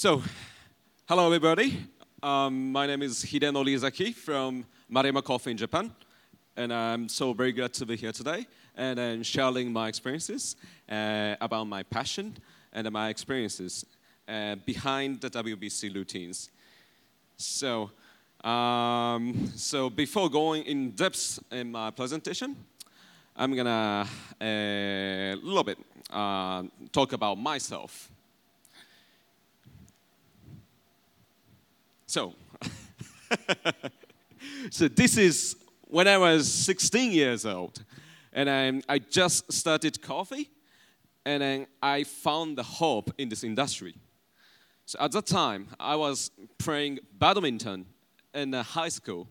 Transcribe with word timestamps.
So, 0.00 0.22
hello 1.08 1.26
everybody. 1.26 1.76
Um, 2.22 2.70
my 2.70 2.86
name 2.86 3.02
is 3.02 3.24
Hidenori 3.24 3.74
Izaki 3.74 4.14
from 4.14 4.64
Maruyama 4.88 5.24
Coffee 5.24 5.50
in 5.50 5.56
Japan. 5.56 5.92
And 6.56 6.72
I'm 6.72 7.08
so 7.08 7.32
very 7.32 7.50
glad 7.50 7.72
to 7.72 7.84
be 7.84 7.96
here 7.96 8.12
today 8.12 8.46
and 8.76 9.00
uh, 9.00 9.22
sharing 9.24 9.72
my 9.72 9.88
experiences 9.88 10.54
uh, 10.88 11.34
about 11.40 11.64
my 11.64 11.82
passion 11.82 12.36
and 12.72 12.88
my 12.92 13.08
experiences 13.08 13.84
uh, 14.28 14.54
behind 14.64 15.20
the 15.20 15.30
WBC 15.30 15.92
routines. 15.92 16.48
So, 17.36 17.90
um, 18.44 19.50
so 19.56 19.90
before 19.90 20.30
going 20.30 20.62
in 20.62 20.92
depth 20.92 21.40
in 21.50 21.72
my 21.72 21.90
presentation, 21.90 22.54
I'm 23.34 23.52
gonna 23.52 24.06
a 24.40 25.34
little 25.42 25.64
bit 25.64 25.78
uh, 26.08 26.62
talk 26.92 27.14
about 27.14 27.36
myself. 27.36 28.12
So, 32.08 32.32
so 34.70 34.88
this 34.88 35.18
is 35.18 35.56
when 35.82 36.08
I 36.08 36.16
was 36.16 36.50
16 36.50 37.12
years 37.12 37.44
old, 37.44 37.84
and 38.32 38.48
I, 38.48 38.80
I 38.88 38.98
just 38.98 39.52
started 39.52 40.00
coffee, 40.00 40.48
and 41.26 41.42
then 41.42 41.66
I 41.82 42.04
found 42.04 42.56
the 42.56 42.62
hope 42.62 43.12
in 43.18 43.28
this 43.28 43.44
industry. 43.44 43.94
So 44.86 44.98
at 45.00 45.12
that 45.12 45.26
time, 45.26 45.68
I 45.78 45.96
was 45.96 46.30
playing 46.56 47.00
badminton 47.12 47.84
in 48.32 48.54
high 48.54 48.88
school, 48.88 49.28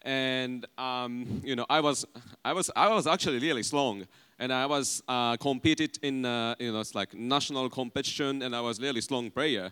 and 0.00 0.64
um, 0.78 1.42
you 1.44 1.54
know, 1.54 1.66
I 1.68 1.80
was, 1.80 2.06
I 2.46 2.54
was, 2.54 2.70
I 2.74 2.88
was 2.88 3.06
actually 3.06 3.40
really 3.40 3.62
strong, 3.62 4.06
and 4.38 4.54
I 4.54 4.64
was 4.64 5.02
uh, 5.06 5.36
competed 5.36 5.98
in, 6.00 6.24
uh, 6.24 6.54
you 6.58 6.72
know, 6.72 6.80
it's 6.80 6.94
like 6.94 7.12
national 7.12 7.68
competition, 7.68 8.40
and 8.40 8.56
I 8.56 8.62
was 8.62 8.80
really 8.80 9.02
strong 9.02 9.30
player. 9.30 9.70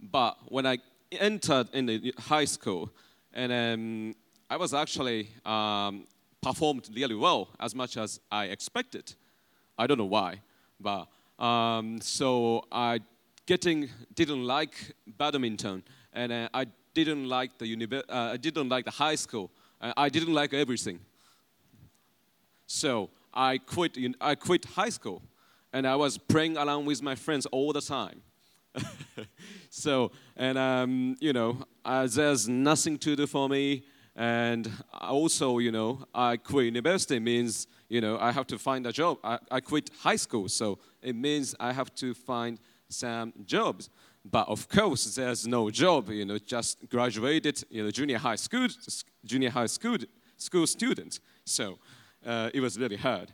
But 0.00 0.38
when 0.50 0.66
I 0.66 0.78
entered 1.18 1.68
in 1.72 1.86
the 1.86 2.14
high 2.18 2.44
school, 2.44 2.90
and 3.32 3.52
um, 3.52 4.14
I 4.50 4.56
was 4.56 4.74
actually 4.74 5.28
um, 5.44 6.06
performed 6.40 6.88
really 6.94 7.14
well 7.14 7.48
as 7.58 7.74
much 7.74 7.96
as 7.96 8.20
I 8.30 8.46
expected. 8.46 9.14
I 9.78 9.86
don't 9.86 9.98
know 9.98 10.04
why, 10.04 10.40
but 10.80 11.08
um, 11.42 12.00
so 12.00 12.64
I 12.70 13.00
getting 13.46 13.88
didn't 14.14 14.44
like 14.44 14.94
badminton, 15.06 15.82
and 16.12 16.32
uh, 16.32 16.48
I 16.52 16.66
didn't 16.94 17.28
like 17.28 17.58
the 17.58 17.64
univer- 17.64 18.04
uh, 18.08 18.32
I 18.32 18.36
didn't 18.36 18.68
like 18.68 18.84
the 18.84 18.90
high 18.90 19.16
school. 19.16 19.50
Uh, 19.80 19.92
I 19.96 20.08
didn't 20.08 20.34
like 20.34 20.52
everything. 20.52 21.00
So 22.66 23.10
I 23.32 23.58
quit. 23.58 23.96
I 24.20 24.34
quit 24.34 24.64
high 24.64 24.90
school, 24.90 25.22
and 25.72 25.86
I 25.86 25.96
was 25.96 26.18
playing 26.18 26.56
along 26.56 26.86
with 26.86 27.02
my 27.02 27.14
friends 27.14 27.46
all 27.46 27.72
the 27.72 27.80
time. 27.80 28.22
so 29.70 30.10
and 30.36 30.58
um, 30.58 31.16
you 31.20 31.32
know, 31.32 31.58
uh, 31.84 32.06
there's 32.06 32.48
nothing 32.48 32.98
to 32.98 33.16
do 33.16 33.26
for 33.26 33.48
me. 33.48 33.84
And 34.14 34.70
also, 35.00 35.58
you 35.58 35.72
know, 35.72 36.04
I 36.14 36.36
quit 36.36 36.66
university 36.66 37.18
means, 37.18 37.66
you 37.88 38.02
know, 38.02 38.18
I 38.18 38.30
have 38.30 38.46
to 38.48 38.58
find 38.58 38.86
a 38.86 38.92
job. 38.92 39.18
I, 39.24 39.38
I 39.50 39.60
quit 39.60 39.90
high 40.00 40.16
school, 40.16 40.48
so 40.50 40.78
it 41.00 41.16
means 41.16 41.54
I 41.58 41.72
have 41.72 41.94
to 41.94 42.12
find 42.12 42.58
some 42.90 43.32
jobs. 43.46 43.88
But 44.24 44.48
of 44.48 44.68
course, 44.68 45.14
there's 45.14 45.46
no 45.46 45.70
job, 45.70 46.10
you 46.10 46.24
know, 46.24 46.38
just 46.38 46.88
graduated, 46.88 47.64
you 47.70 47.82
know, 47.84 47.90
junior 47.90 48.18
high 48.18 48.36
school, 48.36 48.68
junior 49.24 49.50
high 49.50 49.66
school, 49.66 49.98
school 50.36 50.66
student. 50.66 51.18
So 51.44 51.78
uh, 52.24 52.50
it 52.52 52.60
was 52.60 52.78
really 52.78 52.96
hard. 52.96 53.32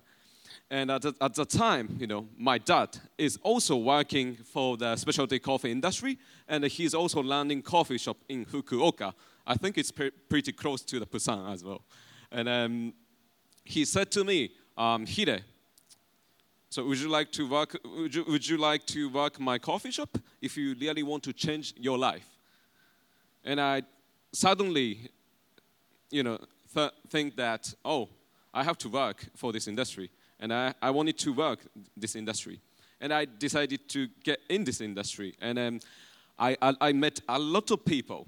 And 0.70 0.90
at 0.90 1.02
the, 1.02 1.14
at 1.20 1.34
the 1.34 1.46
time, 1.46 1.96
you 1.98 2.06
know, 2.06 2.28
my 2.36 2.58
dad 2.58 2.98
is 3.16 3.38
also 3.42 3.76
working 3.76 4.34
for 4.34 4.76
the 4.76 4.96
specialty 4.96 5.38
coffee 5.38 5.72
industry, 5.72 6.18
and 6.46 6.64
he's 6.64 6.94
also 6.94 7.22
running 7.22 7.62
coffee 7.62 7.96
shop 7.96 8.18
in 8.28 8.44
Fukuoka. 8.44 9.14
I 9.46 9.54
think 9.54 9.78
it's 9.78 9.90
pre- 9.90 10.10
pretty 10.10 10.52
close 10.52 10.82
to 10.82 11.00
the 11.00 11.06
Busan 11.06 11.50
as 11.50 11.64
well. 11.64 11.80
And 12.30 12.48
um, 12.48 12.92
he 13.64 13.86
said 13.86 14.10
to 14.10 14.24
me, 14.24 14.50
um, 14.76 15.06
Hide, 15.06 15.42
so 16.68 16.84
would 16.84 16.98
you 16.98 17.08
like 17.08 17.32
to 17.32 17.48
work? 17.48 17.78
Would 17.82 18.14
you, 18.14 18.24
would 18.28 18.46
you 18.46 18.58
like 18.58 18.84
to 18.86 19.08
work 19.08 19.40
my 19.40 19.58
coffee 19.58 19.90
shop 19.90 20.18
if 20.42 20.58
you 20.58 20.74
really 20.78 21.02
want 21.02 21.22
to 21.22 21.32
change 21.32 21.72
your 21.78 21.96
life? 21.96 22.28
And 23.42 23.58
I 23.58 23.84
suddenly, 24.32 25.10
you 26.10 26.22
know, 26.22 26.38
th- 26.74 26.92
think 27.08 27.36
that 27.36 27.72
oh, 27.86 28.10
I 28.52 28.64
have 28.64 28.76
to 28.78 28.90
work 28.90 29.24
for 29.34 29.50
this 29.50 29.66
industry 29.66 30.10
and 30.40 30.52
I, 30.52 30.74
I 30.80 30.90
wanted 30.90 31.18
to 31.18 31.32
work 31.32 31.60
this 31.96 32.14
industry. 32.14 32.60
And 33.00 33.12
I 33.12 33.26
decided 33.26 33.88
to 33.90 34.08
get 34.24 34.40
in 34.48 34.64
this 34.64 34.80
industry. 34.80 35.34
And 35.40 35.58
um, 35.58 35.80
I, 36.38 36.56
I, 36.60 36.74
I, 36.80 36.92
met 36.92 37.20
a 37.28 37.38
lot 37.38 37.70
of 37.70 37.84
people 37.84 38.26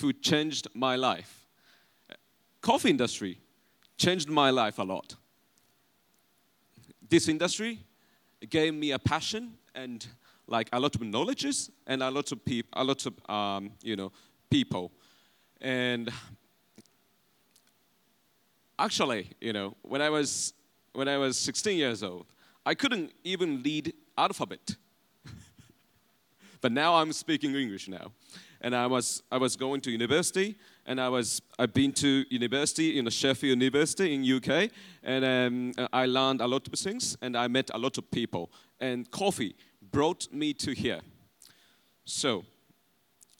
who 0.00 0.12
changed 0.12 0.68
my 0.74 0.96
life. 0.96 1.46
Coffee 2.60 2.90
industry 2.90 3.38
changed 3.96 4.28
my 4.28 4.50
life 4.50 4.78
a 4.78 4.82
lot. 4.82 5.14
This 7.08 7.28
industry 7.28 7.80
gave 8.48 8.74
me 8.74 8.92
a 8.92 8.98
passion 8.98 9.54
and 9.74 10.06
like 10.46 10.68
a 10.72 10.80
lot 10.80 10.94
of 10.94 11.02
knowledges 11.02 11.70
and 11.86 12.02
a 12.02 12.10
lot 12.10 12.32
of 12.32 12.44
people, 12.44 12.70
a 12.72 12.84
lot 12.84 13.04
of 13.06 13.30
um, 13.30 13.70
you 13.82 13.96
know 13.96 14.12
people. 14.50 14.92
And 15.60 16.10
actually, 18.78 19.30
you 19.40 19.52
know, 19.52 19.74
when 19.82 20.02
I 20.02 20.10
was 20.10 20.52
when 20.92 21.08
I 21.08 21.16
was 21.18 21.38
16 21.38 21.76
years 21.76 22.02
old. 22.02 22.26
I 22.64 22.74
couldn't 22.74 23.12
even 23.24 23.62
read 23.62 23.94
alphabet. 24.16 24.76
but 26.60 26.72
now 26.72 26.96
I'm 26.96 27.12
speaking 27.12 27.54
English 27.54 27.88
now. 27.88 28.12
And 28.60 28.74
I 28.74 28.86
was, 28.86 29.22
I 29.30 29.38
was 29.38 29.54
going 29.54 29.80
to 29.82 29.90
university, 29.90 30.56
and 30.84 31.00
I 31.00 31.08
was, 31.08 31.40
I've 31.58 31.72
been 31.72 31.92
to 31.92 32.24
university 32.28 32.98
in 32.98 33.08
Sheffield 33.08 33.60
University 33.60 34.14
in 34.14 34.24
UK, 34.24 34.70
and 35.04 35.24
um, 35.78 35.88
I 35.92 36.06
learned 36.06 36.40
a 36.40 36.46
lot 36.48 36.66
of 36.66 36.74
things, 36.76 37.16
and 37.22 37.36
I 37.36 37.46
met 37.46 37.70
a 37.72 37.78
lot 37.78 37.98
of 37.98 38.10
people. 38.10 38.50
And 38.80 39.08
coffee 39.10 39.54
brought 39.80 40.32
me 40.32 40.54
to 40.54 40.72
here. 40.72 41.00
So, 42.04 42.44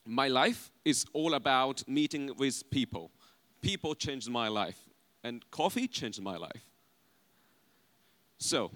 my 0.05 0.27
life 0.27 0.71
is 0.85 1.05
all 1.11 1.33
about 1.33 1.87
meeting 1.87 2.31
with 2.37 2.69
people. 2.71 3.11
People 3.61 3.93
changed 3.95 4.29
my 4.29 4.47
life, 4.47 4.79
and 5.23 5.43
coffee 5.51 5.87
changed 5.87 6.21
my 6.21 6.37
life. 6.37 6.65
So, 8.41 8.71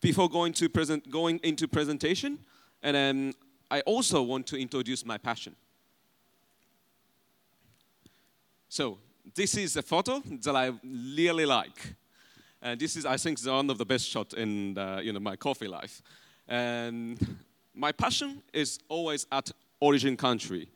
before 0.00 0.28
going, 0.28 0.52
to 0.54 0.68
present, 0.68 1.08
going 1.08 1.38
into 1.44 1.68
presentation, 1.68 2.38
and 2.82 2.96
um, 2.96 3.34
I 3.70 3.80
also 3.82 4.22
want 4.22 4.48
to 4.48 4.60
introduce 4.60 5.06
my 5.06 5.18
passion. 5.18 5.54
So, 8.68 8.98
this 9.36 9.56
is 9.56 9.76
a 9.76 9.82
photo 9.82 10.20
that 10.42 10.56
I 10.56 10.72
really 10.84 11.46
like. 11.46 11.94
And 12.60 12.80
this 12.80 12.96
is, 12.96 13.06
I 13.06 13.16
think, 13.18 13.40
one 13.42 13.70
of 13.70 13.78
the 13.78 13.86
best 13.86 14.08
shots 14.08 14.34
in 14.34 14.74
the, 14.74 15.00
you 15.02 15.12
know, 15.12 15.20
my 15.20 15.36
coffee 15.36 15.68
life. 15.68 16.02
And 16.48 17.36
my 17.72 17.92
passion 17.92 18.42
is 18.52 18.80
always 18.88 19.28
at 19.30 19.52
origin 19.78 20.16
country. 20.16 20.68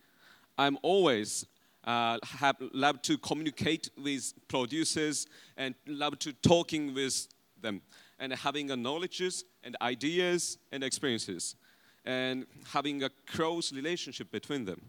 I'm 0.57 0.79
always 0.83 1.45
uh, 1.85 2.19
have 2.23 2.57
love 2.73 3.03
to 3.03 3.19
communicate 3.19 3.91
with 4.01 4.33
producers 4.47 5.27
and 5.57 5.75
love 5.87 6.21
to 6.21 6.33
talking 6.35 6.95
with 6.95 7.27
them 7.61 7.83
and 8.19 8.33
having 8.33 8.71
a 8.71 8.77
knowledges 8.77 9.45
and 9.63 9.77
ideas 9.81 10.59
and 10.73 10.83
experiences 10.83 11.57
and 12.05 12.47
having 12.73 13.03
a 13.03 13.11
close 13.27 13.73
relationship 13.73 14.31
between 14.31 14.65
them. 14.65 14.81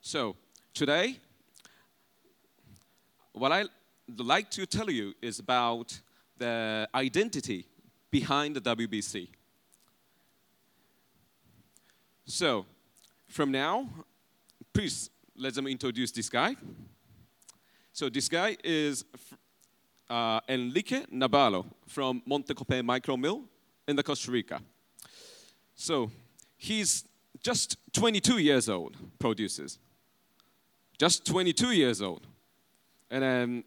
So 0.00 0.36
today, 0.72 1.18
what 3.32 3.52
I 3.52 3.64
like 4.16 4.50
to 4.50 4.66
tell 4.66 4.90
you 4.90 5.14
is 5.20 5.38
about 5.38 5.98
the 6.36 6.88
identity 6.94 7.66
behind 8.10 8.56
the 8.56 8.60
WBC. 8.60 9.28
So, 12.26 12.64
from 13.28 13.50
now, 13.50 13.88
please 14.72 15.10
let 15.36 15.56
me 15.56 15.72
introduce 15.72 16.10
this 16.12 16.28
guy. 16.28 16.56
So, 17.92 18.08
this 18.08 18.28
guy 18.28 18.56
is 18.62 19.04
uh, 20.08 20.40
Enrique 20.48 21.04
Navarro 21.10 21.66
from 21.86 22.22
Monte 22.26 22.54
Copey 22.54 22.82
Micro 22.82 23.16
Mill 23.16 23.42
in 23.86 23.96
the 23.96 24.02
Costa 24.02 24.30
Rica. 24.30 24.60
So 25.74 26.10
he's 26.56 27.04
just 27.42 27.76
22 27.92 28.38
years 28.38 28.68
old, 28.68 28.96
produces. 29.18 29.78
Just 30.98 31.26
22 31.26 31.72
years 31.72 32.00
old. 32.00 32.26
And 33.10 33.64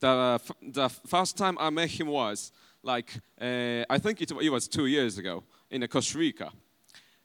the, 0.00 0.40
the 0.62 0.88
first 0.88 1.36
time 1.36 1.56
I 1.58 1.70
met 1.70 1.90
him 1.90 2.08
was 2.08 2.52
like, 2.82 3.12
uh, 3.40 3.84
I 3.90 3.98
think 3.98 4.22
it, 4.22 4.30
it 4.30 4.50
was 4.50 4.68
two 4.68 4.86
years 4.86 5.18
ago 5.18 5.44
in 5.70 5.86
Costa 5.88 6.18
Rica. 6.18 6.50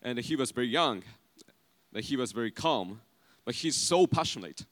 And 0.02 0.20
he 0.20 0.36
was 0.36 0.52
very 0.52 0.68
young, 0.68 1.04
he 1.96 2.18
was 2.18 2.32
very 2.32 2.52
calm, 2.52 3.02
but 3.46 3.56
he's 3.56 3.76
so 3.76 4.06
passionate. 4.06 4.66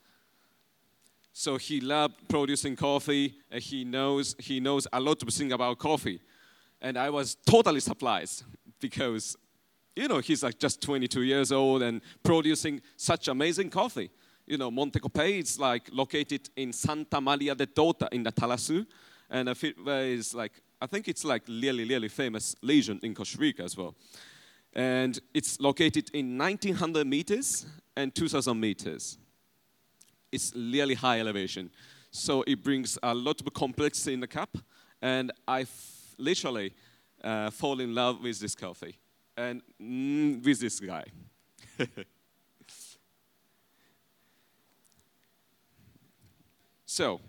So 1.34 1.58
he 1.58 1.82
loved 1.82 2.30
producing 2.30 2.76
coffee, 2.76 3.34
and 3.52 3.62
he 3.62 3.84
knows, 3.84 4.36
he 4.40 4.60
knows 4.60 4.88
a 4.94 5.00
lot 5.00 5.22
of 5.22 5.30
things 5.30 5.52
about 5.52 5.80
coffee. 5.80 6.20
And 6.80 6.98
I 6.98 7.10
was 7.10 7.36
totally 7.46 7.80
surprised 7.80 8.44
because 8.80 9.36
you 9.96 10.08
know, 10.08 10.20
he's 10.20 10.44
like 10.44 10.58
just 10.58 10.82
22 10.82 11.22
years 11.24 11.52
old 11.52 11.84
and 11.84 12.02
producing 12.24 12.82
such 12.96 13.28
amazing 13.28 13.70
coffee. 13.70 14.10
You 14.46 14.58
know, 14.58 14.72
Montecopey 14.72 15.40
is 15.40 15.60
like 15.60 15.90
located 15.92 16.50
in 16.56 16.74
Santa 16.74 17.22
Maria 17.22 17.56
de 17.56 17.68
Dota 17.68 18.08
in 18.12 18.24
the 18.24 18.32
Tarrazú, 18.32 18.86
and 19.30 19.50
uh, 19.50 19.54
is 19.88 20.34
like 20.34 20.62
I 20.82 20.88
think 20.88 21.08
it's 21.08 21.24
like 21.24 21.44
really, 21.48 21.86
really 21.86 22.10
famous 22.10 22.56
legion 22.62 23.00
in 23.04 23.14
Costa 23.14 23.38
Rica 23.38 23.64
as 23.64 23.78
well. 23.78 23.96
And 24.74 25.18
it's 25.34 25.60
located 25.60 26.10
in 26.14 26.38
1900 26.38 27.08
meters 27.08 27.66
and 27.96 28.14
2000 28.14 28.60
meters. 28.60 29.18
It's 30.34 30.52
really 30.56 30.96
high 30.96 31.20
elevation. 31.20 31.70
So 32.10 32.44
it 32.48 32.64
brings 32.64 32.98
a 33.04 33.14
lot 33.14 33.40
of 33.40 33.54
complexity 33.54 34.14
in 34.14 34.20
the 34.20 34.28
cup. 34.28 34.58
And 35.00 35.32
I 35.48 35.68
literally 36.18 36.74
uh, 37.24 37.52
fall 37.52 37.80
in 37.80 37.94
love 37.94 38.24
with 38.24 38.40
this 38.40 38.56
coffee 38.56 38.98
and 39.38 39.62
mm, 39.80 40.44
with 40.44 40.60
this 40.60 40.80
guy. 40.80 41.06
so, 46.86 47.22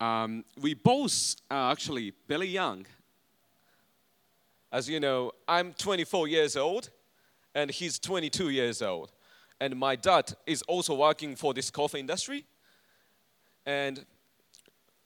um, 0.00 0.42
we 0.60 0.72
both 0.74 1.36
are 1.50 1.72
actually 1.72 2.12
very 2.26 2.48
young. 2.48 2.86
As 4.72 4.88
you 4.88 5.00
know, 5.00 5.32
I'm 5.46 5.74
24 5.74 6.28
years 6.28 6.56
old, 6.56 6.88
and 7.54 7.70
he's 7.70 7.98
22 7.98 8.48
years 8.50 8.80
old. 8.80 9.12
And 9.60 9.76
my 9.76 9.96
dad 9.96 10.34
is 10.46 10.62
also 10.62 10.94
working 10.94 11.36
for 11.36 11.54
this 11.54 11.70
coffee 11.70 12.00
industry. 12.00 12.44
And 13.64 14.04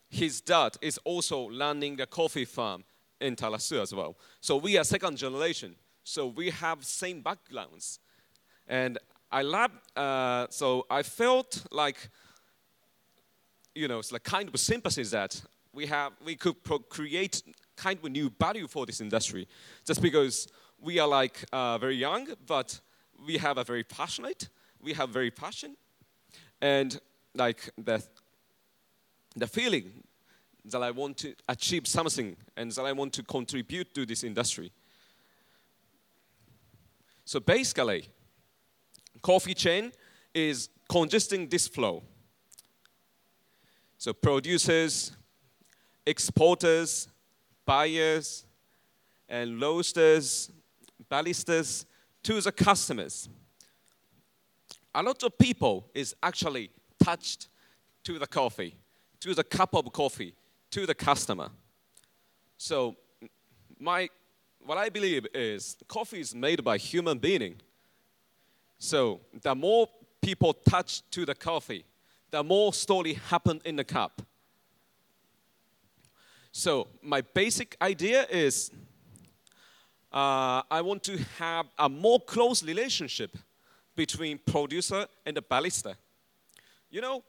his 0.08 0.40
dad 0.40 0.76
is 0.80 0.98
also 1.04 1.50
running 1.50 1.96
the 1.96 2.06
coffee 2.06 2.44
farm 2.44 2.84
in 3.20 3.36
Tarrazú 3.36 3.80
as 3.82 3.94
well. 3.94 4.16
So 4.40 4.56
we 4.56 4.78
are 4.78 4.84
second 4.84 5.18
generation. 5.18 5.76
So 6.02 6.26
we 6.26 6.50
have 6.50 6.84
same 6.84 7.20
backgrounds. 7.20 8.00
And 8.66 8.98
I 9.30 9.42
love, 9.42 9.70
uh, 9.94 10.46
so 10.50 10.86
I 10.90 11.02
felt 11.02 11.66
like, 11.70 12.08
you 13.74 13.88
know, 13.88 13.98
it's 13.98 14.12
like 14.12 14.24
kind 14.24 14.48
of 14.48 14.54
a 14.54 14.58
sympathy 14.58 15.02
that 15.04 15.42
we 15.72 15.86
have, 15.86 16.12
we 16.24 16.34
could 16.34 16.62
pro- 16.64 16.78
create 16.78 17.42
kind 17.76 17.98
of 17.98 18.04
a 18.06 18.08
new 18.08 18.32
value 18.40 18.66
for 18.66 18.86
this 18.86 19.00
industry. 19.00 19.46
Just 19.86 20.00
because 20.00 20.48
we 20.80 20.98
are 20.98 21.08
like 21.08 21.44
uh, 21.52 21.76
very 21.78 21.96
young, 21.96 22.28
but 22.46 22.80
we 23.26 23.38
have 23.38 23.58
a 23.58 23.64
very 23.64 23.84
passionate, 23.84 24.48
we 24.80 24.92
have 24.92 25.10
very 25.10 25.30
passion, 25.30 25.76
and 26.60 27.00
like 27.34 27.70
the, 27.76 28.02
the 29.36 29.46
feeling 29.46 30.02
that 30.64 30.82
I 30.82 30.90
want 30.90 31.16
to 31.18 31.34
achieve 31.48 31.86
something 31.86 32.36
and 32.56 32.72
that 32.72 32.82
I 32.82 32.92
want 32.92 33.12
to 33.14 33.22
contribute 33.22 33.94
to 33.94 34.04
this 34.04 34.24
industry. 34.24 34.72
So 37.24 37.40
basically, 37.40 38.08
coffee 39.22 39.54
chain 39.54 39.92
is 40.34 40.68
congesting 40.88 41.48
this 41.48 41.68
flow. 41.68 42.02
So 43.98 44.12
producers, 44.12 45.12
exporters, 46.06 47.08
buyers, 47.66 48.44
and 49.28 49.60
roasters, 49.60 50.50
baristas 51.10 51.84
to 52.22 52.40
the 52.40 52.52
customers. 52.52 53.28
A 54.94 55.02
lot 55.02 55.22
of 55.22 55.38
people 55.38 55.88
is 55.94 56.14
actually 56.22 56.70
touched 57.02 57.48
to 58.04 58.18
the 58.18 58.26
coffee, 58.26 58.74
to 59.20 59.34
the 59.34 59.44
cup 59.44 59.74
of 59.74 59.92
coffee, 59.92 60.34
to 60.70 60.86
the 60.86 60.94
customer. 60.94 61.50
So 62.56 62.96
my, 63.78 64.08
what 64.64 64.78
I 64.78 64.88
believe 64.88 65.26
is 65.34 65.76
coffee 65.86 66.20
is 66.20 66.34
made 66.34 66.64
by 66.64 66.78
human 66.78 67.18
being. 67.18 67.56
So 68.78 69.20
the 69.42 69.54
more 69.54 69.88
people 70.20 70.52
touch 70.52 71.02
to 71.10 71.24
the 71.24 71.34
coffee, 71.34 71.84
the 72.30 72.42
more 72.42 72.72
story 72.72 73.14
happen 73.14 73.60
in 73.64 73.76
the 73.76 73.84
cup. 73.84 74.22
So 76.52 76.88
my 77.02 77.20
basic 77.20 77.76
idea 77.80 78.26
is 78.30 78.70
uh, 80.12 80.62
I 80.70 80.81
want 80.81 81.02
to 81.05 81.19
have 81.38 81.66
a 81.78 81.88
more 81.88 82.20
close 82.20 82.62
relationship 82.62 83.37
between 83.94 84.38
producer 84.38 85.06
and 85.26 85.37
the 85.37 85.43
barista. 85.43 85.94
You 86.90 87.00
know, 87.00 87.22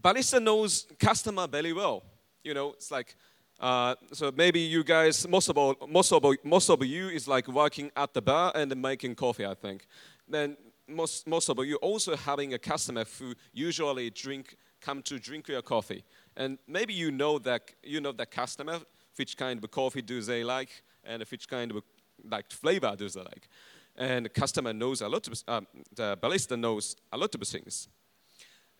barista 0.00 0.42
knows 0.42 0.86
customer 0.98 1.46
very 1.46 1.72
well. 1.72 2.02
You 2.44 2.54
know, 2.54 2.72
it's 2.72 2.90
like, 2.90 3.14
uh, 3.58 3.94
so 4.12 4.32
maybe 4.34 4.60
you 4.60 4.82
guys, 4.82 5.26
most 5.28 5.48
of, 5.48 5.56
all, 5.56 5.76
most, 5.88 6.12
of, 6.12 6.24
most 6.44 6.70
of 6.70 6.84
you 6.84 7.08
is 7.08 7.28
like 7.28 7.46
working 7.48 7.90
at 7.96 8.12
the 8.14 8.22
bar 8.22 8.52
and 8.54 8.74
making 8.76 9.14
coffee, 9.14 9.46
I 9.46 9.54
think. 9.54 9.86
Then 10.28 10.56
most, 10.88 11.26
most 11.26 11.48
of 11.48 11.58
you 11.64 11.76
also 11.76 12.16
having 12.16 12.54
a 12.54 12.58
customer 12.58 13.04
who 13.18 13.34
usually 13.52 14.10
drink, 14.10 14.56
come 14.80 15.02
to 15.02 15.18
drink 15.18 15.48
your 15.48 15.62
coffee. 15.62 16.04
And 16.36 16.58
maybe 16.66 16.94
you 16.94 17.10
know 17.10 17.38
that, 17.40 17.72
you 17.82 18.00
know 18.00 18.12
that 18.12 18.30
customer, 18.30 18.80
which 19.16 19.36
kind 19.36 19.62
of 19.62 19.70
coffee 19.70 20.02
do 20.02 20.20
they 20.22 20.42
like, 20.42 20.82
and 21.10 21.24
which 21.30 21.48
kind 21.48 21.70
of 21.70 21.82
like 22.30 22.50
flavor 22.50 22.94
do 22.96 23.08
they 23.08 23.20
like. 23.20 23.48
And 23.96 24.24
the 24.24 24.28
customer 24.28 24.72
knows 24.72 25.00
a 25.00 25.08
lot 25.08 25.26
of, 25.26 25.42
um, 25.48 25.66
the 25.94 26.16
barista 26.22 26.58
knows 26.58 26.96
a 27.12 27.18
lot 27.18 27.34
of 27.34 27.48
things. 27.48 27.88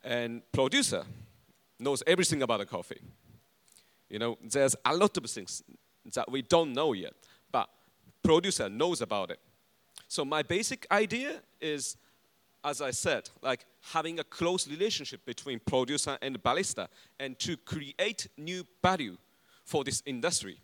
And 0.03 0.43
producer 0.53 1.05
knows 1.79 2.03
everything 2.07 2.43
about 2.43 2.61
the 2.61 2.67
coffee. 2.67 3.01
You 4.09 4.19
know, 4.19 4.39
there's 4.43 4.77
a 4.85 4.95
lot 4.95 5.17
of 5.17 5.31
things 5.31 5.63
that 6.15 6.31
we 6.31 6.43
don't 6.43 6.73
know 6.73 6.93
yet, 6.93 7.13
but 7.53 7.69
producer 8.23 8.69
knows 8.69 9.01
about 9.01 9.31
it. 9.31 9.41
So 10.09 10.25
my 10.25 10.43
basic 10.43 10.87
idea 10.91 11.41
is, 11.61 11.97
as 12.65 12.81
I 12.81 12.93
said, 12.93 13.29
like 13.43 13.67
having 13.93 14.19
a 14.21 14.25
close 14.25 14.69
relationship 14.69 15.25
between 15.25 15.61
producer 15.61 16.19
and 16.23 16.43
barista, 16.43 16.89
and 17.19 17.39
to 17.41 17.57
create 17.57 18.29
new 18.37 18.65
value 18.83 19.17
for 19.65 19.85
this 19.85 20.03
industry. 20.07 20.61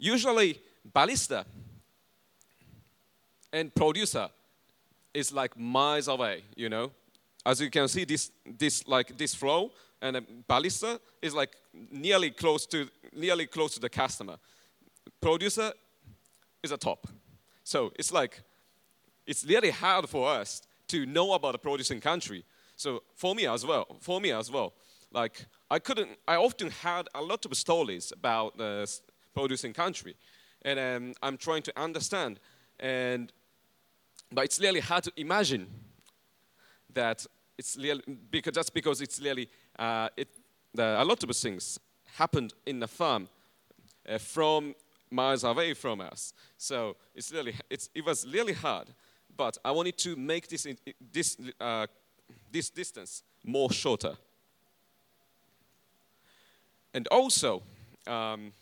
Usually, 0.00 0.58
barista 0.96 1.44
and 3.52 3.72
producer 3.74 4.30
is 5.12 5.30
like 5.30 5.58
miles 5.58 6.08
away, 6.08 6.42
you 6.56 6.70
know. 6.70 6.90
As 7.44 7.60
you 7.60 7.70
can 7.70 7.86
see, 7.86 8.04
this 8.04 8.32
this 8.58 8.88
like 8.88 9.18
this 9.18 9.34
flow 9.34 9.72
and 10.00 10.16
a 10.16 10.22
barista 10.48 10.98
is 11.20 11.34
like 11.34 11.54
nearly 11.90 12.30
close 12.30 12.64
to 12.66 12.88
nearly 13.12 13.46
close 13.46 13.74
to 13.74 13.80
the 13.80 13.90
customer. 13.90 14.36
Producer 15.20 15.72
is 16.62 16.72
a 16.72 16.78
top. 16.78 17.06
So 17.62 17.92
it's 17.98 18.10
like 18.10 18.42
it's 19.26 19.44
really 19.44 19.70
hard 19.70 20.08
for 20.08 20.30
us 20.30 20.62
to 20.88 21.04
know 21.04 21.34
about 21.34 21.52
the 21.52 21.58
producing 21.58 22.00
country. 22.00 22.42
So 22.76 23.02
for 23.16 23.34
me 23.34 23.46
as 23.46 23.66
well, 23.66 23.86
for 24.00 24.18
me 24.18 24.32
as 24.32 24.50
well, 24.50 24.72
like 25.12 25.44
I 25.70 25.78
couldn't. 25.78 26.10
I 26.26 26.36
often 26.36 26.70
had 26.70 27.08
a 27.14 27.20
lot 27.20 27.44
of 27.44 27.54
stories 27.54 28.12
about 28.12 28.56
the 28.56 28.88
producing 29.34 29.72
country, 29.72 30.16
and 30.62 30.78
um, 30.78 31.14
I'm 31.22 31.36
trying 31.36 31.62
to 31.62 31.72
understand. 31.80 32.40
And 32.78 33.32
but 34.32 34.44
it's 34.44 34.60
really 34.60 34.80
hard 34.80 35.04
to 35.04 35.12
imagine 35.16 35.66
that 36.94 37.26
it's 37.58 37.76
really 37.76 38.02
because 38.30 38.54
that's 38.54 38.70
because 38.70 39.00
it's 39.00 39.20
really 39.20 39.48
uh, 39.78 40.08
it, 40.16 40.28
the, 40.74 41.02
a 41.02 41.04
lot 41.04 41.22
of 41.22 41.36
things 41.36 41.78
happened 42.14 42.54
in 42.66 42.80
the 42.80 42.88
farm 42.88 43.28
uh, 44.08 44.18
from 44.18 44.74
miles 45.10 45.44
away 45.44 45.74
from 45.74 46.00
us. 46.00 46.32
So 46.56 46.96
it's 47.14 47.32
really, 47.32 47.54
it's, 47.68 47.88
it 47.94 48.04
was 48.04 48.26
really 48.26 48.52
hard. 48.52 48.88
But 49.36 49.58
I 49.64 49.70
wanted 49.70 49.96
to 49.98 50.16
make 50.16 50.48
this, 50.48 50.66
this, 51.12 51.36
uh, 51.60 51.86
this 52.50 52.70
distance 52.70 53.22
more 53.44 53.72
shorter. 53.72 54.16
And 56.92 57.06
also, 57.08 57.62
um, 58.06 58.52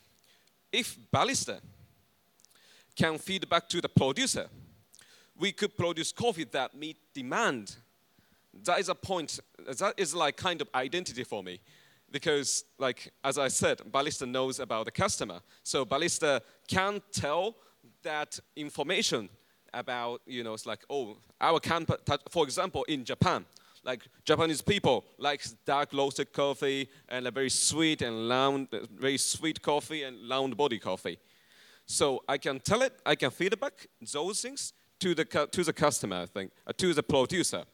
if 0.72 0.98
barista 1.12 1.60
can 2.96 3.18
feed 3.18 3.48
back 3.48 3.68
to 3.68 3.80
the 3.80 3.88
producer, 3.88 4.48
we 5.38 5.52
could 5.52 5.76
produce 5.76 6.12
coffee 6.12 6.44
that 6.44 6.74
meet 6.74 6.96
demand 7.14 7.76
that 8.64 8.78
is 8.78 8.88
a 8.88 8.94
point, 8.94 9.40
that 9.66 9.94
is 9.96 10.14
like 10.14 10.36
kind 10.36 10.60
of 10.60 10.68
identity 10.74 11.24
for 11.24 11.42
me. 11.42 11.60
Because, 12.10 12.64
like, 12.78 13.12
as 13.22 13.36
I 13.36 13.48
said, 13.48 13.78
Barista 13.90 14.26
knows 14.26 14.60
about 14.60 14.86
the 14.86 14.90
customer. 14.90 15.40
So 15.62 15.84
Barista 15.84 16.40
can 16.66 17.02
tell 17.12 17.56
that 18.02 18.40
information 18.56 19.28
about, 19.74 20.22
you 20.26 20.42
know, 20.42 20.54
it's 20.54 20.64
like, 20.64 20.84
oh, 20.88 21.18
our 21.38 21.60
camp, 21.60 21.90
for 22.30 22.44
example, 22.44 22.84
in 22.84 23.04
Japan, 23.04 23.44
like 23.88 24.02
Japanese 24.24 24.62
people 24.62 24.96
like 25.18 25.40
dark 25.64 25.88
roasted 25.92 26.28
coffee 26.32 26.88
and 27.08 27.26
a 27.26 27.30
very 27.30 27.50
sweet 27.50 28.02
and 28.02 28.28
round, 28.28 28.68
very 29.06 29.18
sweet 29.18 29.58
coffee 29.62 30.02
and 30.06 30.14
round 30.28 30.56
body 30.56 30.78
coffee. 30.78 31.18
So 31.86 32.22
I 32.28 32.38
can 32.38 32.60
tell 32.60 32.82
it, 32.82 32.92
I 33.12 33.14
can 33.16 33.30
feedback 33.30 33.86
those 34.12 34.42
things 34.42 34.74
to 35.00 35.14
the, 35.14 35.24
to 35.24 35.64
the 35.64 35.72
customer, 35.72 36.20
I 36.22 36.26
think, 36.26 36.50
uh, 36.66 36.72
to 36.76 36.92
the 36.92 37.02
producer 37.02 37.64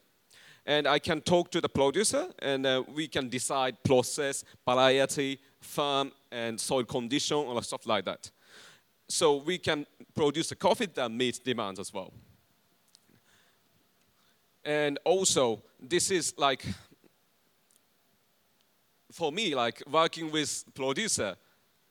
and 0.65 0.87
I 0.87 0.99
can 0.99 1.21
talk 1.21 1.51
to 1.51 1.61
the 1.61 1.69
producer, 1.69 2.25
and 2.39 2.65
uh, 2.65 2.83
we 2.95 3.07
can 3.07 3.29
decide 3.29 3.75
process, 3.83 4.43
variety, 4.67 5.39
farm, 5.61 6.11
and 6.31 6.59
soil 6.59 6.83
condition, 6.83 7.37
or 7.37 7.61
stuff 7.61 7.85
like 7.85 8.05
that. 8.05 8.31
so 9.07 9.35
we 9.35 9.57
can 9.59 9.85
produce 10.15 10.51
a 10.51 10.55
coffee 10.55 10.87
that 10.87 11.11
meets 11.11 11.39
demands 11.39 11.79
as 11.79 11.93
well. 11.93 12.11
And 14.63 14.97
also, 15.03 15.61
this 15.89 16.11
is 16.11 16.33
like, 16.37 16.65
for 19.11 19.31
me, 19.31 19.55
like 19.55 19.81
working 19.89 20.31
with 20.31 20.63
producer, 20.73 21.35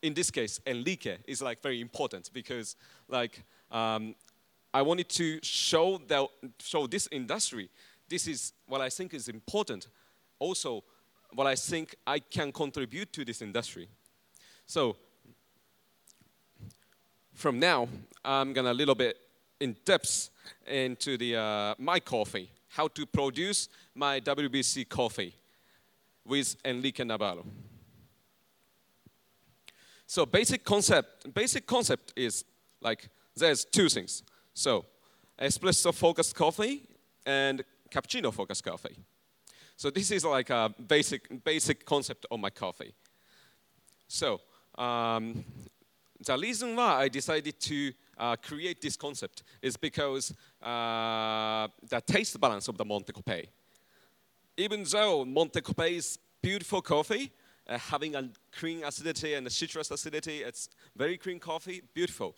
in 0.02 0.14
this 0.14 0.30
case, 0.30 0.60
Enrique, 0.66 1.18
is 1.26 1.40
like 1.40 1.62
very 1.62 1.80
important 1.80 2.30
because 2.32 2.76
like 3.08 3.42
um, 3.70 4.14
I 4.72 4.82
wanted 4.82 5.08
to 5.10 5.38
show 5.42 5.98
that 6.08 6.26
show 6.60 6.86
this 6.86 7.08
industry. 7.10 7.70
This 8.08 8.26
is 8.26 8.52
what 8.66 8.80
I 8.80 8.90
think 8.90 9.14
is 9.14 9.28
important. 9.28 9.88
Also, 10.38 10.84
what 11.32 11.46
I 11.46 11.54
think 11.54 11.96
I 12.06 12.18
can 12.18 12.52
contribute 12.52 13.12
to 13.14 13.24
this 13.24 13.40
industry. 13.40 13.88
So 14.66 14.96
from 17.32 17.58
now, 17.58 17.88
I'm 18.24 18.52
gonna 18.52 18.72
a 18.72 18.74
little 18.74 18.94
bit 18.94 19.16
in 19.60 19.76
depth 19.84 20.30
into 20.66 21.16
the 21.16 21.36
uh, 21.36 21.74
my 21.78 22.00
coffee, 22.00 22.50
how 22.74 22.88
to 22.88 23.06
produce 23.06 23.68
my 23.94 24.18
WBC 24.20 24.88
coffee 24.88 25.32
with 26.24 26.56
Enrique 26.64 27.04
Navarro. 27.04 27.46
So 30.06 30.26
basic 30.26 30.64
concept, 30.64 31.32
basic 31.32 31.66
concept 31.66 32.12
is 32.16 32.44
like 32.80 33.08
there's 33.36 33.64
two 33.64 33.88
things. 33.88 34.24
So 34.54 34.84
espresso 35.40 35.94
focused 35.94 36.34
coffee 36.34 36.82
and 37.24 37.64
cappuccino 37.90 38.32
focused 38.32 38.64
coffee. 38.64 38.96
So 39.76 39.90
this 39.90 40.10
is 40.10 40.24
like 40.24 40.50
a 40.50 40.74
basic 40.88 41.44
basic 41.44 41.86
concept 41.86 42.26
of 42.28 42.40
my 42.40 42.50
coffee. 42.50 42.92
So 44.08 44.40
um, 44.76 45.44
the 46.26 46.36
reason 46.36 46.74
why 46.74 47.02
I 47.02 47.08
decided 47.08 47.60
to 47.60 47.92
uh, 48.18 48.36
create 48.36 48.80
this 48.80 48.96
concept 48.96 49.42
is 49.62 49.76
because 49.76 50.32
uh, 50.62 51.68
the 51.88 52.00
taste 52.06 52.40
balance 52.40 52.68
of 52.68 52.76
the 52.76 52.84
Monte 52.84 53.12
Montecopey. 53.12 53.46
Even 54.56 54.84
though 54.84 55.24
Monte 55.24 55.60
Montecopey 55.60 55.96
is 55.96 56.18
beautiful 56.40 56.82
coffee, 56.82 57.32
uh, 57.68 57.78
having 57.78 58.14
a 58.14 58.28
cream 58.52 58.82
acidity 58.84 59.34
and 59.34 59.46
a 59.46 59.50
citrus 59.50 59.90
acidity, 59.90 60.42
it's 60.42 60.68
very 60.96 61.16
cream 61.16 61.38
coffee, 61.38 61.82
beautiful. 61.94 62.36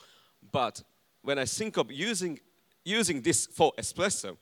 But 0.53 0.83
when 1.23 1.39
I 1.39 1.45
think 1.45 1.77
of 1.77 1.91
using, 1.91 2.39
using 2.85 3.21
this 3.21 3.47
for 3.47 3.73
espresso, 3.79 4.37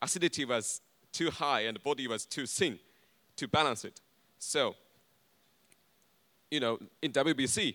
acidity 0.00 0.44
was 0.44 0.80
too 1.12 1.30
high 1.30 1.62
and 1.62 1.76
the 1.76 1.80
body 1.80 2.08
was 2.08 2.24
too 2.24 2.46
thin 2.46 2.78
to 3.36 3.46
balance 3.46 3.84
it. 3.84 4.00
So, 4.38 4.74
you 6.50 6.60
know, 6.60 6.78
in 7.00 7.12
WBC, 7.12 7.74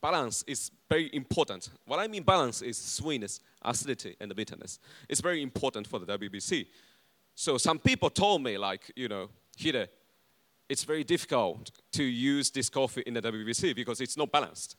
balance 0.00 0.44
is 0.46 0.70
very 0.88 1.10
important. 1.14 1.70
What 1.86 1.98
I 1.98 2.08
mean 2.08 2.22
balance 2.22 2.62
is 2.62 2.76
sweetness, 2.76 3.40
acidity, 3.62 4.16
and 4.20 4.34
bitterness. 4.34 4.78
It's 5.08 5.20
very 5.20 5.42
important 5.42 5.86
for 5.86 5.98
the 5.98 6.18
WBC. 6.18 6.66
So 7.34 7.58
some 7.58 7.78
people 7.78 8.10
told 8.10 8.42
me, 8.42 8.58
like, 8.58 8.92
you 8.94 9.08
know, 9.08 9.30
Hide, 9.60 9.88
it's 10.68 10.84
very 10.84 11.04
difficult 11.04 11.70
to 11.92 12.02
use 12.02 12.50
this 12.50 12.68
coffee 12.68 13.02
in 13.06 13.14
the 13.14 13.22
WBC 13.22 13.74
because 13.74 14.00
it's 14.00 14.16
not 14.16 14.30
balanced. 14.30 14.76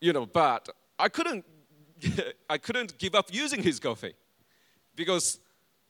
You 0.00 0.12
know, 0.12 0.26
but 0.26 0.68
I 0.98 1.08
couldn't, 1.08 1.44
I 2.50 2.58
couldn't 2.58 2.98
give 2.98 3.14
up 3.14 3.28
using 3.32 3.62
his 3.62 3.78
coffee 3.78 4.14
because, 4.94 5.38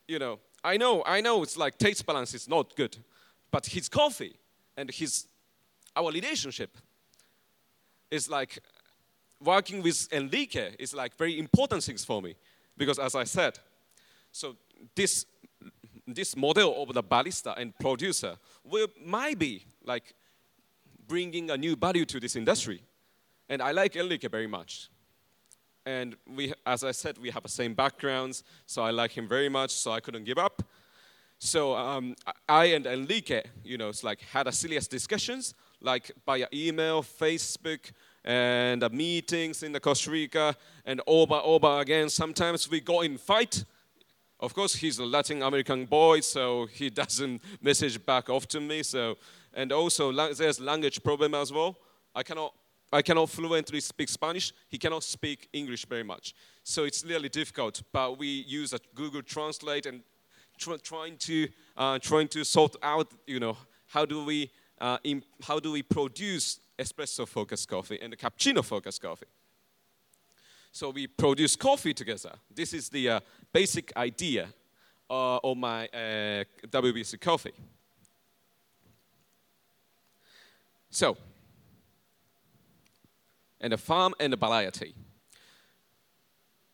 you 0.08 0.18
know, 0.18 0.38
I 0.62 0.76
know, 0.76 1.02
I 1.06 1.20
know 1.20 1.42
it's 1.42 1.56
like 1.56 1.78
taste 1.78 2.04
balance 2.04 2.34
is 2.34 2.48
not 2.48 2.76
good, 2.76 2.96
but 3.50 3.66
his 3.66 3.88
coffee 3.88 4.34
and 4.76 4.90
his, 4.90 5.26
our 5.96 6.10
relationship 6.12 6.76
is 8.10 8.28
like 8.28 8.58
working 9.42 9.82
with 9.82 10.12
Enrique 10.12 10.74
is 10.78 10.94
like 10.94 11.16
very 11.16 11.38
important 11.38 11.82
things 11.82 12.04
for 12.04 12.20
me 12.20 12.34
because 12.76 12.98
as 12.98 13.14
I 13.14 13.24
said, 13.24 13.58
so 14.32 14.56
this 14.94 15.26
this 16.06 16.36
model 16.36 16.82
of 16.82 16.92
the 16.92 17.02
barista 17.02 17.54
and 17.56 17.76
producer 17.78 18.36
will 18.64 18.88
might 19.04 19.38
be 19.38 19.64
like 19.84 20.14
bringing 21.06 21.50
a 21.50 21.56
new 21.56 21.76
value 21.76 22.04
to 22.06 22.20
this 22.20 22.36
industry, 22.36 22.82
and 23.48 23.62
I 23.62 23.72
like 23.72 23.96
Enrique 23.96 24.28
very 24.28 24.46
much. 24.46 24.88
And 25.86 26.14
we, 26.26 26.52
as 26.66 26.84
I 26.84 26.92
said, 26.92 27.16
we 27.18 27.30
have 27.30 27.42
the 27.42 27.48
same 27.48 27.74
backgrounds, 27.74 28.44
so 28.66 28.82
I 28.82 28.90
like 28.90 29.12
him 29.12 29.26
very 29.26 29.48
much. 29.48 29.70
So 29.70 29.92
I 29.92 30.00
couldn't 30.00 30.24
give 30.24 30.38
up. 30.38 30.62
So 31.38 31.74
um, 31.74 32.14
I 32.48 32.66
and 32.66 32.86
Enrique, 32.86 33.42
you 33.64 33.78
know, 33.78 33.88
it's 33.88 34.04
like 34.04 34.20
had 34.20 34.46
a 34.46 34.52
serious 34.52 34.86
discussions 34.86 35.54
like 35.80 36.10
via 36.26 36.46
email, 36.52 37.02
Facebook, 37.02 37.92
and 38.24 38.82
uh, 38.82 38.88
meetings 38.90 39.62
in 39.62 39.72
the 39.72 39.80
Costa 39.80 40.10
Rica, 40.10 40.54
and 40.84 41.00
over, 41.06 41.40
over 41.42 41.80
again. 41.80 42.08
Sometimes 42.08 42.70
we 42.70 42.80
go 42.80 43.00
in 43.00 43.18
fight. 43.18 43.64
Of 44.38 44.54
course, 44.54 44.74
he's 44.74 44.98
a 44.98 45.04
Latin 45.04 45.42
American 45.42 45.86
boy, 45.86 46.20
so 46.20 46.66
he 46.66 46.90
doesn't 47.02 47.42
message 47.60 48.04
back 48.04 48.30
often 48.30 48.66
me. 48.66 48.82
So, 48.82 49.16
and 49.54 49.72
also 49.72 50.12
there's 50.32 50.60
language 50.60 51.02
problem 51.02 51.34
as 51.34 51.52
well. 51.52 51.76
I 52.14 52.22
cannot, 52.22 52.54
I 52.92 53.02
cannot 53.02 53.30
fluently 53.30 53.80
speak 53.80 54.08
Spanish. 54.08 54.52
He 54.68 54.78
cannot 54.78 55.02
speak 55.02 55.48
English 55.52 55.86
very 55.86 56.02
much. 56.02 56.34
So 56.62 56.84
it's 56.84 57.04
really 57.04 57.28
difficult. 57.28 57.82
But 57.92 58.18
we 58.18 58.26
use 58.26 58.72
a 58.72 58.80
Google 58.94 59.22
Translate 59.22 59.86
and 59.86 60.02
tr- 60.58 60.76
trying 60.82 61.16
to 61.18 61.48
uh, 61.76 61.98
trying 61.98 62.28
to 62.28 62.44
sort 62.44 62.76
out, 62.82 63.10
you 63.26 63.40
know, 63.40 63.56
how 63.86 64.04
do 64.04 64.24
we 64.24 64.50
uh, 64.80 64.98
in, 65.04 65.22
how 65.42 65.60
do 65.60 65.72
we 65.72 65.82
produce 65.82 66.60
espresso 66.78 67.26
focused 67.26 67.68
coffee 67.68 67.98
and 68.00 68.16
cappuccino 68.16 68.64
focused 68.64 69.02
coffee? 69.02 69.26
So 70.72 70.90
we 70.90 71.06
produce 71.06 71.56
coffee 71.56 71.92
together. 71.92 72.32
This 72.54 72.72
is 72.72 72.88
the 72.88 73.08
uh, 73.08 73.20
basic 73.52 73.92
idea 73.96 74.48
uh, 75.08 75.38
of 75.38 75.56
my 75.56 75.86
uh, 75.88 76.44
WBC 76.68 77.20
coffee. 77.20 77.52
So, 80.90 81.16
and 83.60 83.72
the 83.72 83.78
farm 83.78 84.14
and 84.18 84.32
the 84.32 84.36
variety. 84.36 84.94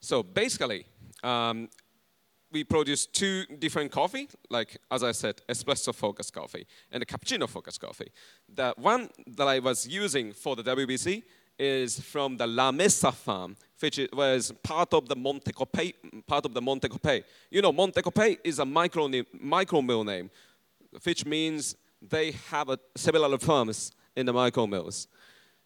So 0.00 0.22
basically, 0.22 0.86
um, 1.22 1.68
we 2.52 2.64
produce 2.64 3.06
two 3.06 3.44
different 3.58 3.90
coffee, 3.90 4.28
like 4.50 4.78
as 4.90 5.02
I 5.02 5.12
said, 5.12 5.40
espresso 5.48 5.94
focused 5.94 6.32
coffee 6.32 6.66
and 6.92 7.02
a 7.02 7.06
cappuccino 7.06 7.48
focused 7.48 7.80
coffee. 7.80 8.10
The 8.54 8.74
one 8.76 9.10
that 9.26 9.48
I 9.48 9.58
was 9.58 9.86
using 9.86 10.32
for 10.32 10.56
the 10.56 10.62
WBC 10.62 11.22
is 11.58 11.98
from 12.00 12.36
the 12.36 12.46
La 12.46 12.70
Mesa 12.70 13.12
farm, 13.12 13.56
which 13.80 14.00
was 14.12 14.52
part 14.62 14.92
of 14.92 15.08
the 15.08 15.16
Montecopey, 15.16 15.94
part 16.26 16.44
of 16.44 16.54
the 16.54 16.60
Montecopey. 16.60 17.24
You 17.50 17.62
know, 17.62 17.72
Montecopey 17.72 18.38
is 18.44 18.58
a 18.58 18.64
micro, 18.64 19.10
micro 19.40 19.82
mill 19.82 20.04
name, 20.04 20.30
which 21.02 21.24
means 21.24 21.76
they 22.00 22.32
have 22.50 22.68
a, 22.68 22.78
several 22.94 23.36
farms 23.38 23.92
in 24.14 24.26
the 24.26 24.32
micro 24.32 24.66
mills. 24.66 25.08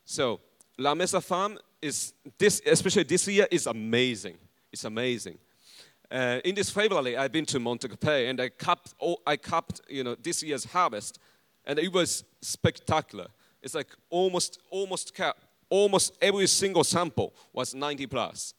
So 0.05 0.41
La 0.79 0.95
Mesa 0.95 1.21
farm 1.21 1.59
is 1.83 2.13
this, 2.39 2.63
especially 2.65 3.05
this 3.05 3.27
year, 3.29 3.47
is 3.51 3.67
amazing. 3.67 4.37
It's 4.73 4.85
amazing. 4.85 5.39
Uh, 6.11 6.41
in 6.45 6.55
this 6.57 6.71
February, 6.71 7.17
I've 7.17 7.31
been 7.31 7.47
to 7.47 7.61
Montecopey 7.61 8.29
and 8.29 8.41
I 8.41 8.49
capped, 8.49 8.95
I 9.27 9.37
capped, 9.37 9.81
you 9.89 10.03
know, 10.03 10.17
this 10.17 10.43
year's 10.43 10.65
harvest, 10.65 11.21
and 11.65 11.79
it 11.79 11.93
was 11.93 12.25
spectacular. 12.41 13.29
It's 13.63 13.75
like 13.75 13.95
almost, 14.09 14.59
almost 14.71 15.15
cap, 15.15 15.37
almost 15.69 16.17
every 16.21 16.49
single 16.49 16.83
sample 16.83 17.33
was 17.53 17.75
90 17.75 18.07
plus. 18.07 18.55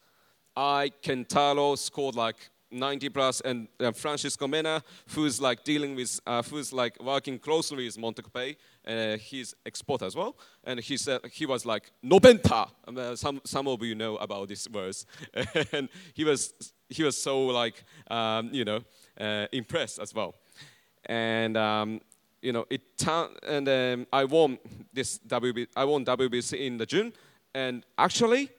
I, 0.55 0.91
Kentaro, 1.03 1.77
scored 1.77 2.15
like 2.15 2.37
90 2.71 3.09
plus, 3.09 3.41
and 3.41 3.67
uh, 3.81 3.91
Francisco 3.91 4.47
Mena, 4.47 4.81
who's 5.09 5.41
like 5.41 5.65
dealing 5.65 5.95
with, 5.95 6.21
uh, 6.25 6.41
who's 6.43 6.71
like 6.71 7.01
working 7.03 7.37
closely 7.37 7.85
with 7.85 7.97
Montecopey, 7.97 8.55
uh, 8.87 9.17
he's 9.17 9.53
export 9.65 10.01
as 10.01 10.15
well, 10.15 10.37
and 10.63 10.79
he 10.79 10.95
said 10.95 11.19
he 11.31 11.45
was 11.45 11.65
like 11.65 11.91
noventa. 12.01 12.67
Uh, 12.87 13.15
some 13.15 13.41
some 13.43 13.67
of 13.67 13.83
you 13.83 13.95
know 13.95 14.15
about 14.17 14.47
this 14.47 14.67
verse, 14.67 15.05
and 15.73 15.89
he 16.13 16.23
was 16.23 16.53
he 16.91 17.03
was 17.03 17.21
so 17.21 17.47
like 17.47 17.83
um, 18.09 18.49
you 18.53 18.65
know 18.65 18.81
uh, 19.19 19.47
impressed 19.51 19.99
as 19.99 20.13
well, 20.13 20.35
and 21.05 21.57
um, 21.57 22.01
you 22.41 22.51
know 22.51 22.65
it 22.69 22.81
and 23.47 23.67
um, 23.67 24.07
I 24.13 24.25
won 24.25 24.59
this 24.93 25.19
WB 25.19 25.67
I 25.75 25.85
won 25.85 26.05
WBC 26.05 26.59
in 26.59 26.77
the 26.77 26.85
June, 26.85 27.13
and 27.53 27.83
actually 27.97 28.49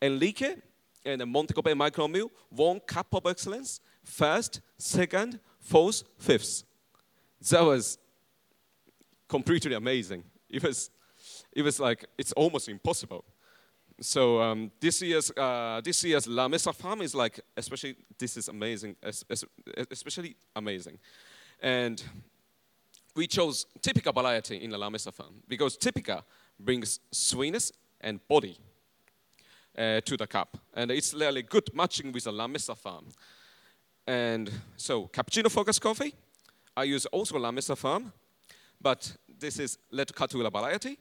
Enrique 0.00 0.56
and 1.04 1.20
the 1.20 1.24
Montecopey 1.24 1.76
Micro 1.76 2.08
Mill 2.08 2.30
won 2.50 2.80
Cup 2.80 3.14
of 3.14 3.26
Excellence 3.26 3.80
first, 4.04 4.60
second, 4.78 5.40
fourth, 5.60 6.04
fifth. 6.18 6.64
That 7.50 7.62
was 7.62 7.98
completely 9.28 9.74
amazing. 9.74 10.24
It 10.48 10.62
was, 10.62 10.90
it 11.52 11.62
was 11.62 11.80
like 11.80 12.06
it's 12.18 12.32
almost 12.32 12.68
impossible. 12.68 13.24
So 14.00 14.40
um, 14.40 14.70
this 14.80 15.02
year's 15.02 15.30
uh, 15.36 15.80
this 15.84 16.02
year's 16.04 16.26
La 16.26 16.48
Mesa 16.48 16.72
Farm 16.72 17.02
is 17.02 17.14
like 17.14 17.40
especially 17.56 17.96
this 18.18 18.36
is 18.36 18.48
amazing, 18.48 18.96
especially 19.90 20.36
amazing, 20.56 20.98
and 21.62 22.02
we 23.14 23.26
chose 23.26 23.66
Typica 23.80 24.14
variety 24.14 24.56
in 24.56 24.70
the 24.70 24.78
La 24.78 24.88
Mesa 24.88 25.12
Farm 25.12 25.42
because 25.46 25.76
Typica 25.76 26.22
brings 26.58 27.00
sweetness 27.10 27.72
and 28.00 28.20
body. 28.28 28.56
uh, 29.76 30.00
to 30.02 30.16
the 30.16 30.26
cup. 30.26 30.58
And 30.74 30.90
it's 30.90 31.14
really 31.14 31.42
good 31.42 31.70
matching 31.74 32.12
with 32.12 32.24
the 32.24 32.32
La 32.32 32.46
Mesa 32.46 32.74
farm. 32.74 33.06
And 34.06 34.50
so 34.76 35.08
cappuccino 35.08 35.50
focus 35.50 35.78
coffee, 35.78 36.14
I 36.76 36.84
use 36.84 37.06
also 37.06 37.38
La 37.38 37.50
Mesa 37.50 37.76
farm, 37.76 38.12
but 38.80 39.16
this 39.38 39.58
is 39.58 39.78
Red 39.92 40.08
Caturra 40.08 40.50
variety. 40.50 40.98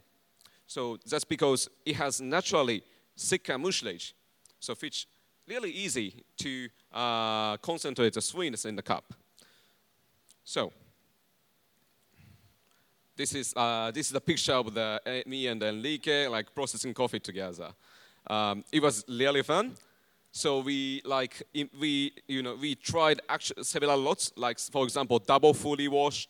So 0.69 0.99
that's 1.03 1.23
because 1.25 1.67
it 1.83 1.95
has 1.95 2.21
naturally 2.21 2.83
thicker 3.17 3.57
mucilage, 3.57 4.13
so 4.59 4.75
which 4.75 5.07
really 5.47 5.71
easy 5.71 6.23
to 6.37 6.69
uh, 6.93 7.57
concentrate 7.57 8.13
the 8.13 8.21
sweetness 8.21 8.65
in 8.65 8.75
the 8.75 8.83
cup. 8.83 9.11
So 10.43 10.71
this 13.15 13.33
is, 13.33 13.51
uh, 13.55 13.89
this 13.91 14.09
is 14.09 14.13
a 14.13 14.21
picture 14.21 14.53
of 14.53 14.71
the, 14.71 15.01
uh, 15.07 15.27
me 15.27 15.47
and 15.47 15.63
Enrique 15.63 16.27
like 16.27 16.53
processing 16.53 16.93
coffee 16.93 17.19
together. 17.19 17.69
Um, 18.27 18.63
it 18.71 18.83
was 18.83 19.03
really 19.09 19.41
fun. 19.41 19.75
So 20.31 20.59
we 20.59 21.01
like 21.03 21.41
we 21.79 22.13
you 22.27 22.43
know 22.43 22.53
we 22.53 22.75
tried 22.75 23.21
several 23.63 23.97
lots 23.97 24.31
like 24.35 24.59
for 24.59 24.83
example 24.83 25.17
double 25.17 25.55
fully 25.55 25.87
washed 25.87 26.29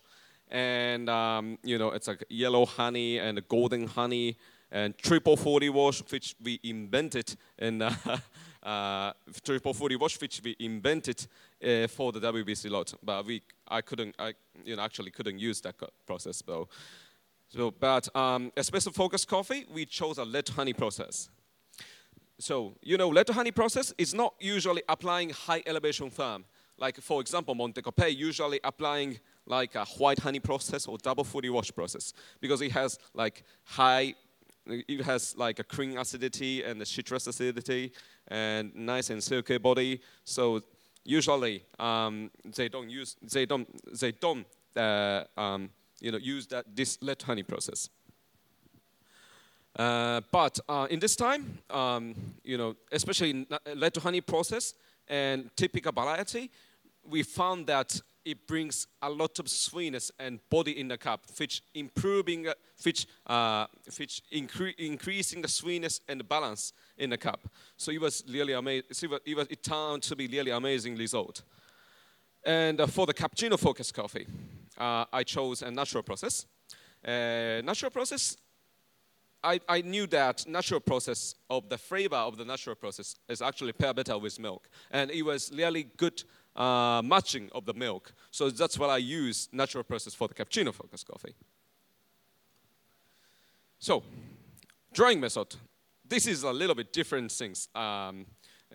and 0.49 1.09
um, 1.09 1.57
you 1.63 1.77
know 1.77 1.91
it's 1.91 2.07
like 2.07 2.23
yellow 2.29 2.65
honey 2.65 3.19
and 3.19 3.45
golden 3.47 3.87
honey 3.87 4.37
and 4.71 4.97
triple 4.97 5.35
fully 5.35 5.69
wash 5.69 6.01
which 6.11 6.35
we 6.43 6.59
invented 6.63 7.35
in 7.57 7.81
uh, 7.81 7.93
uh, 8.63 9.13
triple 9.43 9.73
fully 9.73 9.95
wash 9.95 10.19
which 10.19 10.41
we 10.43 10.55
invented 10.59 11.27
uh, 11.63 11.87
for 11.87 12.11
the 12.11 12.19
WBC 12.19 12.69
lot 12.69 12.93
but 13.03 13.25
we 13.25 13.41
I 13.67 13.81
couldn't 13.81 14.15
I 14.19 14.33
you 14.63 14.75
know 14.75 14.83
actually 14.83 15.11
couldn't 15.11 15.39
use 15.39 15.61
that 15.61 15.75
process 16.05 16.41
though. 16.45 16.67
So 17.49 17.71
but 17.71 18.15
um, 18.15 18.51
espresso 18.55 18.93
focus 18.93 19.25
coffee 19.25 19.65
we 19.73 19.85
chose 19.85 20.17
a 20.17 20.25
red 20.25 20.49
honey 20.49 20.73
process. 20.73 21.29
So, 22.41 22.75
you 22.81 22.97
know, 22.97 23.11
red 23.11 23.27
honey 23.29 23.51
process 23.51 23.93
is 23.97 24.13
not 24.13 24.33
usually 24.39 24.81
applying 24.87 25.31
high 25.31 25.61
elevation 25.65 26.09
firm. 26.09 26.45
Like, 26.79 27.01
for 27.01 27.21
example, 27.21 27.55
Monte 27.55 27.81
Copey 27.81 28.15
usually 28.15 28.59
applying 28.63 29.19
like 29.45 29.75
a 29.75 29.85
white 29.97 30.19
honey 30.19 30.39
process 30.39 30.87
or 30.87 30.97
double 30.97 31.23
fully 31.23 31.49
wash 31.49 31.71
process 31.73 32.13
because 32.39 32.61
it 32.61 32.71
has 32.71 32.99
like 33.13 33.43
high, 33.63 34.13
it 34.65 35.01
has 35.03 35.35
like 35.37 35.59
a 35.59 35.63
cream 35.63 35.97
acidity 35.97 36.63
and 36.63 36.81
a 36.81 36.85
citrus 36.85 37.27
acidity 37.27 37.91
and 38.27 38.73
nice 38.75 39.09
and 39.09 39.23
silky 39.23 39.57
body. 39.57 39.99
So 40.23 40.61
usually 41.03 41.63
um, 41.79 42.31
they 42.55 42.69
don't 42.69 42.89
use, 42.89 43.17
they 43.21 43.45
don't, 43.45 43.67
they 43.99 44.11
don't, 44.11 44.45
uh, 44.75 45.23
um, 45.37 45.69
you 45.99 46.11
know, 46.11 46.17
use 46.17 46.47
that 46.47 46.65
this 46.73 46.97
red 47.01 47.21
honey 47.21 47.43
process. 47.43 47.89
Uh, 49.75 50.21
but 50.31 50.59
uh, 50.67 50.87
in 50.89 50.99
this 50.99 51.15
time, 51.15 51.57
um, 51.69 52.15
you 52.43 52.57
know, 52.57 52.75
especially 52.91 53.29
in 53.31 53.45
to 53.45 53.99
honey 53.99 54.21
process 54.21 54.73
and 55.07 55.49
Typica 55.55 55.93
variety, 55.93 56.49
we 57.09 57.23
found 57.23 57.67
that 57.67 57.99
it 58.25 58.45
brings 58.47 58.87
a 59.01 59.09
lot 59.09 59.39
of 59.39 59.49
sweetness 59.49 60.11
and 60.19 60.39
body 60.49 60.79
in 60.79 60.87
the 60.87 60.97
cup, 60.97 61.25
which 61.37 61.61
improving, 61.73 62.47
uh, 62.47 62.53
which, 62.83 63.07
uh, 63.25 63.65
which 63.97 64.21
incre 64.33 64.73
increasing 64.77 65.41
the 65.41 65.47
sweetness 65.47 66.01
and 66.07 66.19
the 66.19 66.23
balance 66.23 66.73
in 66.97 67.09
the 67.09 67.17
cup. 67.17 67.47
So 67.77 67.91
it 67.91 67.99
was 67.99 68.23
really 68.29 68.53
amazing. 68.53 68.83
It, 69.25 69.35
was, 69.35 69.47
it 69.49 69.63
turned 69.63 70.03
to 70.03 70.15
be 70.15 70.27
really 70.27 70.51
amazing 70.51 70.95
result. 70.95 71.41
And 72.45 72.79
uh, 72.79 72.87
for 72.87 73.05
the 73.05 73.13
cappuccino 73.13 73.57
focus 73.57 73.91
coffee, 73.91 74.27
uh, 74.77 75.05
I 75.11 75.23
chose 75.23 75.61
a 75.61 75.71
natural 75.71 76.03
process. 76.03 76.45
natural 77.03 77.91
process 77.91 78.37
I, 79.43 79.59
I 79.69 79.81
knew 79.81 80.05
that 80.07 80.45
natural 80.47 80.81
process 80.81 81.35
of 81.49 81.69
the 81.69 81.77
flavor 81.77 82.17
of 82.17 82.37
the 82.37 82.43
natural 82.43 82.75
process 82.75 83.15
is 83.29 83.41
actually 83.41 83.71
pair 83.71 83.93
better 83.93 84.17
with 84.17 84.37
milk. 84.39 84.69
And 84.91 85.09
it 85.11 85.21
was 85.21 85.51
really 85.53 85.87
good 85.95 86.23
uh, 86.59 87.01
matching 87.03 87.49
of 87.53 87.65
the 87.65 87.73
milk. 87.73 88.13
So 88.31 88.49
that's 88.49 88.77
why 88.77 88.87
I 88.87 88.97
use 88.97 89.47
natural 89.51 89.83
process 89.83 90.13
for 90.13 90.27
the 90.27 90.33
cappuccino 90.33 90.73
focus 90.73 91.03
coffee. 91.03 91.33
So, 93.79 94.03
drying 94.93 95.21
method. 95.21 95.55
This 96.07 96.27
is 96.27 96.43
a 96.43 96.51
little 96.51 96.75
bit 96.75 96.91
different 96.91 97.31
things. 97.31 97.69
Um, 97.73 98.25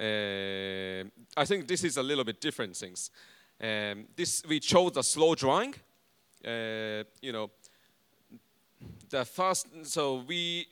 uh, 0.01 1.05
I 1.37 1.45
think 1.45 1.69
this 1.69 1.85
is 1.85 1.97
a 1.99 2.03
little 2.03 2.25
bit 2.25 2.41
different 2.41 2.77
things. 2.77 3.11
Um, 3.61 4.07
this 4.17 4.43
we 4.49 4.61
chose 4.61 4.93
the 4.93 5.03
slow 5.03 5.35
drying. 5.35 5.75
Uh, 6.45 7.05
you 7.21 7.33
know, 7.33 7.51
the 9.11 9.25
first, 9.25 9.67
so 9.85 10.25
we, 10.27 10.67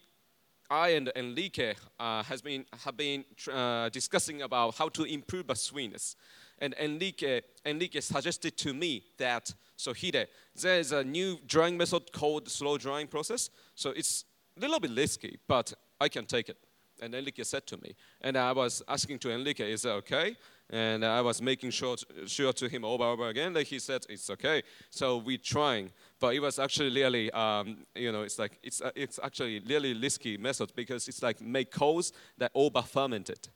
I 0.70 0.90
and 0.90 1.12
Enrique 1.14 1.74
uh, 1.98 2.22
has 2.22 2.42
been, 2.42 2.64
have 2.84 2.96
been 2.96 3.24
uh, 3.52 3.88
discussing 3.88 4.42
about 4.42 4.76
how 4.76 4.88
to 4.90 5.04
improve 5.04 5.46
the 5.46 5.54
sweetness. 5.54 6.16
And 6.62 6.74
Enrique, 6.78 7.40
Enrique 7.66 8.00
suggested 8.00 8.56
to 8.58 8.72
me 8.72 9.02
that, 9.18 9.52
so 9.76 9.92
Hide, 9.92 10.28
there's 10.54 10.92
a 10.92 11.02
new 11.02 11.40
drawing 11.44 11.76
method 11.76 12.12
called 12.12 12.48
slow 12.48 12.78
drawing 12.78 13.08
process. 13.08 13.50
So 13.74 13.90
it's 13.90 14.24
a 14.56 14.60
little 14.60 14.78
bit 14.78 14.92
risky, 14.92 15.40
but 15.48 15.72
I 16.00 16.08
can 16.08 16.24
take 16.24 16.48
it. 16.48 16.56
And 17.00 17.16
Enrique 17.16 17.42
said 17.42 17.66
to 17.66 17.76
me. 17.78 17.96
And 18.20 18.36
I 18.36 18.52
was 18.52 18.80
asking 18.86 19.18
to 19.20 19.32
Enrique, 19.32 19.72
is 19.72 19.82
that 19.82 19.94
okay? 19.94 20.36
And 20.70 21.04
I 21.04 21.20
was 21.20 21.42
making 21.42 21.72
sure 21.72 21.96
sure 22.26 22.52
to 22.52 22.68
him 22.68 22.84
over 22.84 23.02
and 23.02 23.12
over 23.12 23.28
again 23.28 23.52
that 23.54 23.66
he 23.66 23.80
said 23.80 24.06
it's 24.08 24.30
okay. 24.30 24.62
So 24.88 25.16
we're 25.16 25.38
trying, 25.38 25.90
but 26.20 26.36
it 26.36 26.40
was 26.40 26.60
actually 26.60 26.94
really, 26.94 27.30
um, 27.32 27.78
you 27.96 28.12
know, 28.12 28.22
it's 28.22 28.38
like 28.38 28.60
it's 28.62 28.80
uh, 28.80 28.92
it's 28.94 29.18
actually 29.22 29.58
really 29.68 29.94
risky 29.94 30.38
method 30.38 30.72
because 30.76 31.08
it's 31.08 31.22
like 31.22 31.40
make 31.40 31.72
coals 31.72 32.12
that 32.38 32.52
over 32.54 32.82
fermented. 32.82 33.48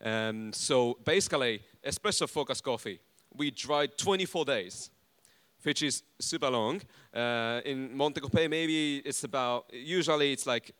And 0.00 0.54
so 0.54 0.98
basically, 1.04 1.62
espresso 1.84 2.28
focus 2.28 2.60
coffee, 2.60 3.00
we 3.34 3.50
dried 3.50 3.96
24 3.96 4.44
days, 4.44 4.90
which 5.62 5.82
is 5.82 6.02
super 6.20 6.50
long. 6.50 6.80
Uh, 7.14 7.60
in 7.64 7.96
Monte 7.96 8.20
Copey, 8.20 8.48
maybe 8.48 8.98
it's 8.98 9.24
about 9.24 9.66
usually 9.72 10.32
it's 10.32 10.46
like 10.46 10.72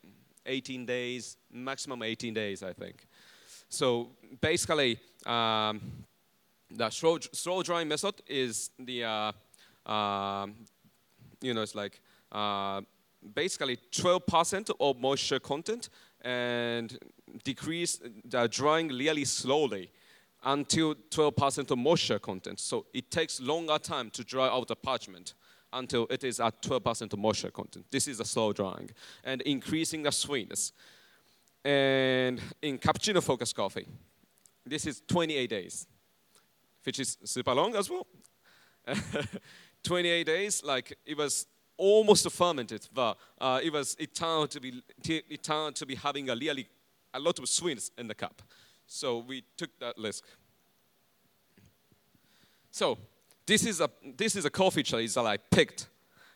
18 0.44 0.86
days, 0.86 1.36
maximum 1.52 2.02
18 2.02 2.34
days, 2.34 2.62
I 2.62 2.72
think. 2.72 3.06
So 3.68 4.10
basically, 4.40 4.98
um, 5.24 5.80
the 6.70 6.90
slow, 6.90 7.18
slow 7.32 7.62
drying 7.62 7.88
method 7.88 8.14
is 8.26 8.70
the, 8.78 9.04
uh, 9.04 9.32
uh, 9.90 10.46
you 11.40 11.54
know, 11.54 11.62
it's 11.62 11.74
like 11.74 12.00
uh, 12.32 12.80
basically 13.34 13.78
12% 13.92 14.70
of 14.78 14.98
moisture 14.98 15.40
content 15.40 15.88
and 16.22 16.98
decrease 17.44 18.00
the 18.24 18.46
drying 18.48 18.88
really 18.88 19.24
slowly 19.24 19.90
until 20.44 20.94
12% 20.94 21.70
of 21.70 21.78
moisture 21.78 22.18
content. 22.18 22.60
So 22.60 22.86
it 22.94 23.10
takes 23.10 23.40
longer 23.40 23.78
time 23.78 24.10
to 24.10 24.24
dry 24.24 24.48
out 24.48 24.68
the 24.68 24.76
parchment 24.76 25.34
until 25.72 26.06
it 26.08 26.24
is 26.24 26.40
at 26.40 26.62
12% 26.62 27.12
of 27.12 27.18
moisture 27.18 27.50
content. 27.50 27.86
This 27.90 28.08
is 28.08 28.20
a 28.20 28.24
slow 28.24 28.52
drying 28.52 28.90
and 29.24 29.42
increasing 29.42 30.02
the 30.02 30.12
sweetness. 30.12 30.72
And 31.64 32.40
in 32.62 32.78
cappuccino 32.78 33.22
focus 33.22 33.52
coffee, 33.52 33.86
this 34.64 34.86
is 34.86 35.02
28 35.08 35.50
days, 35.50 35.86
which 36.84 37.00
is 37.00 37.18
super 37.24 37.54
long 37.54 37.74
as 37.74 37.90
well. 37.90 38.06
28 39.82 40.24
days, 40.24 40.62
like 40.64 40.96
it 41.04 41.16
was 41.16 41.46
almost 41.76 42.30
fermented, 42.30 42.88
but 42.92 43.16
uh, 43.40 43.60
it 43.62 43.72
was 43.72 43.96
it 43.98 44.14
turned 44.14 44.50
to 44.50 44.60
be 44.60 44.82
it 45.08 45.42
turned 45.42 45.76
to 45.76 45.86
be 45.86 45.94
having 45.94 46.30
a 46.30 46.36
really 46.36 46.68
a 47.14 47.18
lot 47.18 47.38
of 47.38 47.48
sweetness 47.48 47.90
in 47.98 48.08
the 48.08 48.14
cup. 48.14 48.42
So 48.86 49.18
we 49.18 49.42
took 49.56 49.70
that 49.80 49.96
risk. 49.98 50.24
So 52.70 52.98
this 53.46 53.64
is 53.64 53.80
a 53.80 53.90
this 54.16 54.36
is 54.36 54.44
a 54.44 54.50
coffee 54.50 54.82
tree 54.82 55.06
that 55.06 55.26
I 55.26 55.36
picked 55.36 55.88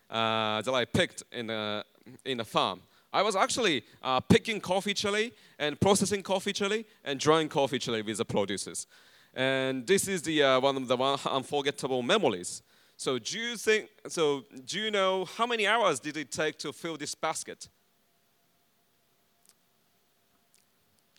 uh, 0.09 0.62
that 0.62 0.74
I 0.74 0.85
picked 0.85 1.22
in 1.33 1.50
a 1.50 1.85
in 2.24 2.40
a 2.40 2.44
farm. 2.44 2.83
I 3.12 3.22
was 3.22 3.35
actually 3.35 3.85
uh, 4.02 4.20
picking 4.20 4.61
coffee 4.61 4.94
chili 4.94 5.33
and 5.59 5.80
processing 5.80 6.22
coffee 6.22 6.52
chili 6.52 6.87
and 7.04 7.18
drying 7.18 7.48
coffee 7.48 7.78
chili 7.78 8.02
with 8.02 8.18
the 8.18 8.24
producers. 8.24 8.87
And 9.35 9.87
this 9.87 10.09
is 10.09 10.22
the, 10.22 10.42
uh, 10.42 10.61
one 10.61 10.76
of 10.76 10.88
the 10.88 10.96
one 10.96 11.18
unforgettable 11.24 12.02
memories. 12.02 12.62
So 12.96 13.18
do 13.18 13.38
you 13.38 13.56
think, 13.56 13.88
so 14.09 14.44
do 14.64 14.78
you 14.78 14.90
know 14.90 15.24
how 15.24 15.46
many 15.46 15.66
hours 15.66 16.00
did 16.00 16.16
it 16.16 16.30
take 16.30 16.59
to 16.59 16.72
fill 16.72 16.96
this 16.96 17.14
basket? 17.14 17.68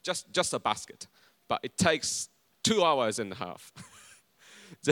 Just, 0.04 0.32
just 0.32 0.54
a 0.54 0.60
basket, 0.60 1.08
but 1.48 1.60
it 1.64 1.78
takes 1.78 2.30
two 2.64 2.84
hours 2.84 3.20
and 3.20 3.32
a 3.32 3.36
half. 3.36 3.72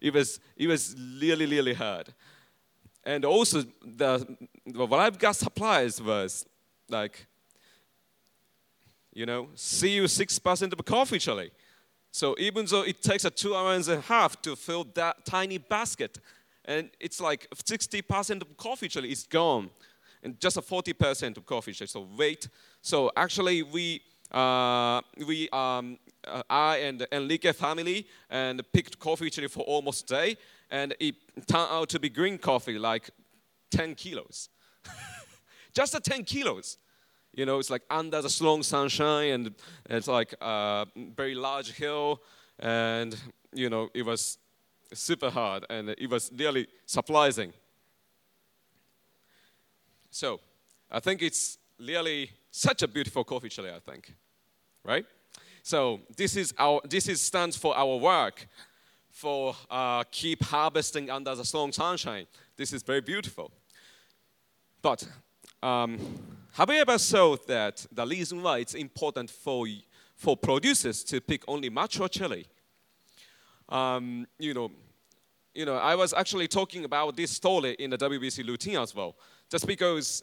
it, 0.00 0.14
was, 0.14 0.40
it 0.56 0.66
was 0.66 0.96
really, 1.20 1.46
really 1.46 1.74
hard. 1.74 2.12
And 3.04 3.24
also, 3.24 3.64
the, 3.84 4.36
what 4.72 5.00
I've 5.00 5.18
got 5.18 5.36
supplies 5.36 6.00
was 6.00 6.46
like, 6.88 7.26
you 9.12 9.26
know, 9.26 9.48
see 9.54 9.90
you 9.90 10.04
6% 10.04 10.72
of 10.72 10.84
coffee 10.84 11.18
chili. 11.18 11.50
So 12.10 12.34
even 12.38 12.66
though 12.66 12.82
it 12.82 13.02
takes 13.02 13.24
a 13.24 13.30
two 13.30 13.54
hours 13.54 13.88
and 13.88 13.98
a 13.98 14.02
half 14.02 14.40
to 14.42 14.56
fill 14.56 14.84
that 14.94 15.24
tiny 15.24 15.58
basket, 15.58 16.18
and 16.64 16.90
it's 17.00 17.20
like 17.20 17.48
60% 17.54 18.42
of 18.42 18.56
coffee 18.56 18.88
chili 18.88 19.12
is 19.12 19.24
gone, 19.24 19.70
and 20.22 20.40
just 20.40 20.56
a 20.56 20.62
40% 20.62 21.36
of 21.36 21.44
coffee 21.44 21.72
chili. 21.72 21.88
So 21.88 22.08
wait. 22.16 22.48
So 22.80 23.10
actually, 23.16 23.62
we 23.62 24.00
uh, 24.30 25.00
we, 25.26 25.48
um, 25.50 25.98
uh, 26.26 26.42
I 26.48 26.78
and 26.78 27.06
Enrique 27.12 27.52
family 27.52 28.06
and 28.30 28.62
picked 28.72 28.98
coffee 28.98 29.30
chili 29.30 29.48
for 29.48 29.60
almost 29.64 30.10
a 30.10 30.14
day, 30.14 30.36
and 30.70 30.94
it 30.98 31.14
turned 31.46 31.68
out 31.70 31.88
to 31.90 32.00
be 32.00 32.08
green 32.08 32.38
coffee, 32.38 32.78
like 32.78 33.10
10 33.70 33.94
kilos. 33.94 34.48
Just 35.74 35.94
a 35.94 36.00
10 36.00 36.24
kilos. 36.24 36.78
You 37.32 37.46
know, 37.46 37.58
it's 37.58 37.70
like 37.70 37.82
under 37.90 38.22
the 38.22 38.30
strong 38.30 38.62
sunshine, 38.62 39.32
and 39.32 39.54
it's 39.90 40.08
like 40.08 40.34
a 40.40 40.86
very 41.16 41.34
large 41.34 41.72
hill, 41.72 42.22
and 42.60 43.16
you 43.52 43.68
know, 43.68 43.88
it 43.94 44.04
was 44.04 44.38
super 44.92 45.30
hard, 45.30 45.64
and 45.68 45.90
it 45.90 46.08
was 46.08 46.30
really 46.36 46.68
surprising. 46.86 47.52
So, 50.10 50.40
I 50.90 51.00
think 51.00 51.22
it's 51.22 51.58
really 51.78 52.30
such 52.54 52.82
a 52.82 52.88
beautiful 52.88 53.24
coffee 53.24 53.48
chili. 53.48 53.70
I 53.70 53.80
think, 53.80 54.14
right? 54.84 55.04
So 55.64 56.00
this 56.16 56.36
is 56.36 56.54
our 56.56 56.80
this 56.84 57.08
is 57.08 57.20
stands 57.20 57.56
for 57.56 57.76
our 57.76 57.96
work, 57.96 58.46
for 59.10 59.56
uh, 59.68 60.04
keep 60.04 60.44
harvesting 60.44 61.10
under 61.10 61.34
the 61.34 61.44
strong 61.44 61.72
sunshine. 61.72 62.26
This 62.56 62.72
is 62.72 62.84
very 62.84 63.00
beautiful. 63.00 63.50
But 64.80 65.08
um, 65.62 65.98
have 66.52 66.70
you 66.70 66.76
ever 66.76 66.96
thought 66.96 67.46
that 67.48 67.84
the 67.90 68.06
reason 68.06 68.40
why 68.40 68.58
it's 68.58 68.74
important 68.74 69.30
for 69.30 69.66
for 70.14 70.36
producers 70.36 71.02
to 71.04 71.20
pick 71.20 71.42
only 71.48 71.70
mature 71.70 72.08
chili? 72.08 72.46
Um, 73.68 74.28
you 74.38 74.54
know, 74.54 74.70
you 75.54 75.64
know, 75.64 75.74
I 75.74 75.96
was 75.96 76.12
actually 76.12 76.46
talking 76.46 76.84
about 76.84 77.16
this 77.16 77.32
story 77.32 77.74
in 77.80 77.90
the 77.90 77.98
WBC 77.98 78.46
routine 78.46 78.76
as 78.76 78.94
well, 78.94 79.16
just 79.50 79.66
because 79.66 80.22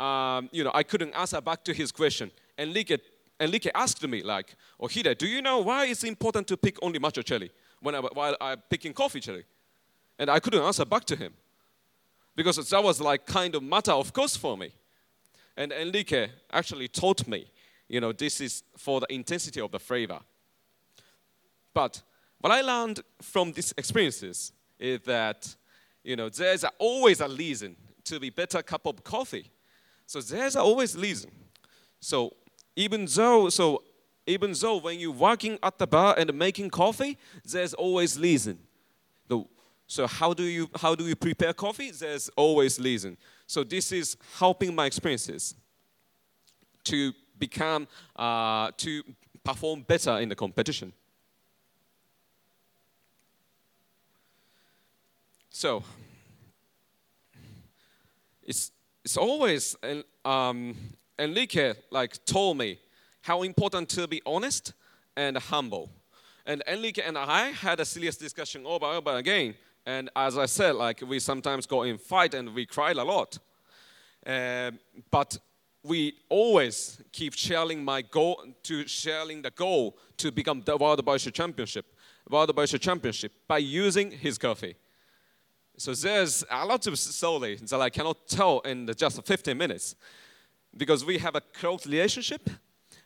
um, 0.00 0.48
you 0.52 0.64
know 0.64 0.70
I 0.74 0.82
couldn't 0.82 1.14
answer 1.14 1.40
back 1.40 1.64
to 1.64 1.72
his 1.72 1.92
question. 1.92 2.30
Enrique 2.58 2.98
Enrique 3.40 3.70
asked 3.74 4.06
me, 4.06 4.22
like, 4.22 4.54
Hide, 4.78 5.16
do 5.16 5.26
you 5.26 5.40
know 5.40 5.60
why 5.60 5.86
it's 5.86 6.04
important 6.04 6.46
to 6.48 6.56
pick 6.58 6.76
only 6.82 6.98
macho 6.98 7.22
chili 7.22 7.50
when 7.80 7.94
I, 7.94 8.00
while 8.00 8.36
I'm 8.40 8.58
picking 8.68 8.92
coffee 8.92 9.20
chili? 9.20 9.44
And 10.18 10.28
I 10.28 10.38
couldn't 10.40 10.62
answer 10.62 10.84
back 10.84 11.06
to 11.06 11.16
him 11.16 11.32
because 12.36 12.56
that 12.68 12.84
was 12.84 13.00
like 13.00 13.24
kind 13.24 13.54
of 13.54 13.62
matter 13.62 13.92
of 13.92 14.12
course 14.12 14.36
for 14.36 14.58
me. 14.58 14.72
And 15.56 15.72
Enrique 15.72 16.28
actually 16.52 16.88
taught 16.88 17.26
me, 17.26 17.50
you 17.88 18.00
know, 18.00 18.12
this 18.12 18.40
is 18.40 18.62
for 18.76 19.00
the 19.00 19.12
intensity 19.12 19.60
of 19.60 19.70
the 19.70 19.80
flavor. 19.80 20.20
But 21.72 22.02
what 22.40 22.52
I 22.52 22.60
learned 22.60 23.00
from 23.22 23.52
these 23.52 23.72
experiences 23.76 24.52
is 24.78 25.00
that, 25.02 25.54
you 26.04 26.16
know, 26.16 26.28
there's 26.28 26.64
always 26.78 27.20
a 27.20 27.28
reason 27.28 27.76
to 28.04 28.20
be 28.20 28.30
better 28.30 28.62
cup 28.62 28.86
of 28.86 29.02
coffee. 29.02 29.50
So 30.10 30.20
there's 30.20 30.56
always 30.56 30.96
reason. 30.96 31.30
So 32.00 32.34
even 32.74 33.06
though, 33.06 33.48
so 33.48 33.84
even 34.26 34.52
though 34.60 34.78
when 34.78 34.98
you're 34.98 35.12
working 35.12 35.56
at 35.62 35.78
the 35.78 35.86
bar 35.86 36.16
and 36.18 36.34
making 36.34 36.70
coffee, 36.70 37.16
there's 37.44 37.74
always 37.74 38.18
reason. 38.18 38.58
So 39.86 40.08
how 40.08 40.34
do 40.34 40.42
you 40.42 40.68
how 40.80 40.96
do 40.96 41.04
you 41.04 41.14
prepare 41.14 41.52
coffee? 41.52 41.92
There's 41.92 42.28
always 42.36 42.78
reason. 42.80 43.16
So 43.46 43.62
this 43.62 43.92
is 43.92 44.16
helping 44.36 44.74
my 44.74 44.86
experiences 44.86 45.54
to 46.84 47.12
become 47.38 47.86
uh, 48.16 48.72
to 48.78 49.02
perform 49.44 49.82
better 49.82 50.18
in 50.18 50.28
the 50.28 50.34
competition. 50.34 50.92
So 55.50 55.84
it's 58.42 58.72
it's 59.04 59.16
always 59.16 59.76
um, 60.24 60.76
Enrique 61.18 61.74
like 61.90 62.24
told 62.24 62.58
me 62.58 62.78
how 63.22 63.42
important 63.42 63.88
to 63.90 64.06
be 64.06 64.22
honest 64.24 64.72
and 65.16 65.36
humble. 65.36 65.90
And 66.46 66.62
Enrique 66.66 67.02
and 67.02 67.18
I 67.18 67.48
had 67.48 67.80
a 67.80 67.84
serious 67.84 68.16
discussion 68.16 68.66
over 68.66 68.86
and 68.86 68.96
over 68.96 69.16
again. 69.16 69.54
And 69.86 70.10
as 70.16 70.36
I 70.36 70.46
said, 70.46 70.74
like 70.74 71.02
we 71.06 71.18
sometimes 71.18 71.66
go 71.66 71.82
in 71.82 71.98
fight 71.98 72.34
and 72.34 72.54
we 72.54 72.66
cried 72.66 72.96
a 72.96 73.04
lot. 73.04 73.38
Uh, 74.26 74.70
but 75.10 75.38
we 75.82 76.14
always 76.28 77.02
keep 77.10 77.34
sharing 77.34 77.82
my 77.82 78.02
goal 78.02 78.44
to 78.64 78.86
sharing 78.86 79.40
the 79.42 79.50
goal 79.50 79.96
to 80.18 80.30
become 80.30 80.60
the 80.60 80.76
World 80.76 81.04
Barista 81.04 81.32
Championship, 81.32 81.86
World 82.28 82.54
Barista 82.54 82.78
Championship 82.78 83.32
by 83.48 83.58
using 83.58 84.10
his 84.10 84.36
coffee. 84.36 84.76
So 85.76 85.94
there's 85.94 86.44
a 86.50 86.66
lot 86.66 86.86
of 86.86 86.98
story 86.98 87.56
that 87.56 87.80
I 87.80 87.90
cannot 87.90 88.28
tell 88.28 88.60
in 88.60 88.90
just 88.96 89.24
15 89.24 89.56
minutes 89.56 89.94
because 90.76 91.04
we 91.04 91.18
have 91.18 91.34
a 91.34 91.40
close 91.40 91.86
relationship 91.86 92.48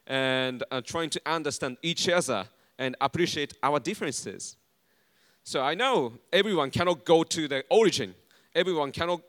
and 0.07 0.63
uh, 0.71 0.81
trying 0.81 1.11
to 1.11 1.21
understand 1.25 1.77
each 1.83 2.09
other 2.09 2.47
and 2.79 2.97
appreciate 3.01 3.55
our 3.63 3.79
differences. 3.79 4.57
So 5.45 5.63
I 5.63 5.75
know 5.75 6.15
everyone 6.33 6.71
cannot 6.71 7.05
go 7.05 7.23
to 7.23 7.49
the 7.49 7.65
origin. 7.71 8.15
Everyone 8.55 8.93
cannot 8.93 9.21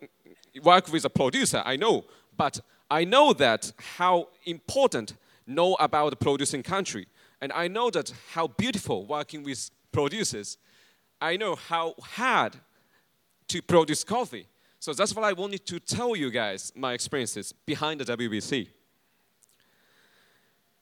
work 0.64 0.92
with 0.92 1.06
a 1.06 1.10
producer. 1.10 1.62
I 1.66 1.76
know, 1.76 2.06
but 2.36 2.60
I 2.90 3.04
know 3.04 3.34
that 3.34 3.72
how 3.98 4.30
important 4.46 5.14
know 5.48 5.76
about 5.76 6.12
the 6.12 6.16
producing 6.16 6.64
country, 6.64 7.08
and 7.42 7.52
I 7.52 7.68
know 7.68 7.90
that 7.92 8.14
how 8.32 8.48
beautiful 8.48 9.06
working 9.06 9.44
with 9.44 9.70
producers. 9.92 10.58
I 11.22 11.38
know 11.38 11.56
how 11.56 11.96
hard 12.02 12.56
to 13.49 13.63
produce 13.63 14.05
coffee. 14.05 14.47
So 14.79 14.93
that's 14.93 15.15
what 15.15 15.25
I 15.25 15.33
wanted 15.33 15.67
to 15.67 15.81
tell 15.81 16.17
you 16.17 16.31
guys, 16.31 16.73
my 16.75 16.95
experiences 16.95 17.53
behind 17.53 18.01
the 18.01 18.17
WBC. 18.17 18.69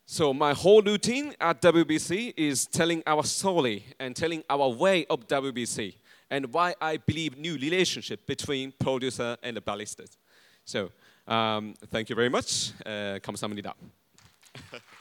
So 0.07 0.33
my 0.33 0.55
whole 0.55 0.81
routine 0.81 1.35
at 1.41 1.61
WBC 1.61 2.33
is 2.37 2.67
telling 2.67 3.03
our 3.07 3.25
story 3.25 3.85
and 3.99 4.17
telling 4.17 4.43
our 4.49 4.69
way 4.69 5.05
of 5.07 5.27
WBC 5.29 5.95
and 6.31 6.53
why 6.53 6.75
I 6.81 6.97
believe 6.97 7.37
new 7.37 7.55
relationship 7.55 8.27
between 8.27 8.73
producer 8.73 9.37
and 9.43 9.57
the 9.57 9.61
baristas. 9.61 10.17
So 10.65 10.91
um, 11.27 11.75
thank 11.91 12.09
you 12.09 12.17
very 12.17 12.31
much. 12.31 12.73
Uh, 12.87 13.19
감사합니다. 13.21 13.75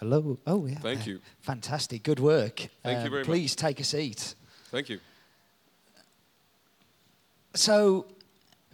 Hello. 0.00 0.38
Oh, 0.46 0.66
yeah. 0.66 0.78
Thank 0.78 1.06
you. 1.06 1.20
Fantastic. 1.40 2.02
Good 2.02 2.20
work. 2.20 2.68
Thank 2.82 2.98
um, 2.98 3.04
you 3.04 3.10
very 3.10 3.24
please 3.24 3.52
much. 3.52 3.56
take 3.56 3.80
a 3.80 3.84
seat. 3.84 4.34
Thank 4.70 4.90
you. 4.90 5.00
So, 7.54 8.06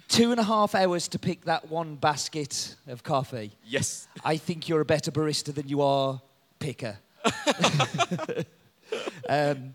two 0.08 0.32
and 0.32 0.40
a 0.40 0.42
half 0.42 0.74
hours 0.74 1.06
to 1.08 1.18
pick 1.18 1.44
that 1.44 1.70
one 1.70 1.94
basket 1.94 2.74
of 2.88 3.04
coffee. 3.04 3.52
Yes. 3.64 4.08
I 4.24 4.36
think 4.36 4.68
you're 4.68 4.80
a 4.80 4.84
better 4.84 5.12
barista 5.12 5.54
than 5.54 5.68
you 5.68 5.80
are 5.80 6.20
picker. 6.58 6.98
um, 9.28 9.74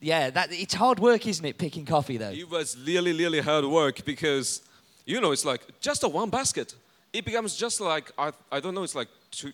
yeah, 0.00 0.30
that, 0.30 0.52
it's 0.52 0.74
hard 0.74 1.00
work, 1.00 1.26
isn't 1.26 1.44
it, 1.44 1.56
picking 1.56 1.86
coffee, 1.86 2.18
though? 2.18 2.30
It 2.30 2.50
was 2.50 2.76
really, 2.86 3.12
really 3.12 3.40
hard 3.40 3.64
work 3.64 4.04
because, 4.04 4.62
you 5.06 5.20
know, 5.22 5.32
it's 5.32 5.46
like 5.46 5.62
just 5.80 6.04
a 6.04 6.08
one 6.08 6.28
basket. 6.28 6.74
It 7.14 7.24
becomes 7.24 7.56
just 7.56 7.80
like, 7.80 8.12
I, 8.18 8.32
I 8.52 8.60
don't 8.60 8.74
know, 8.74 8.82
it's 8.82 8.94
like 8.94 9.08
two, 9.30 9.52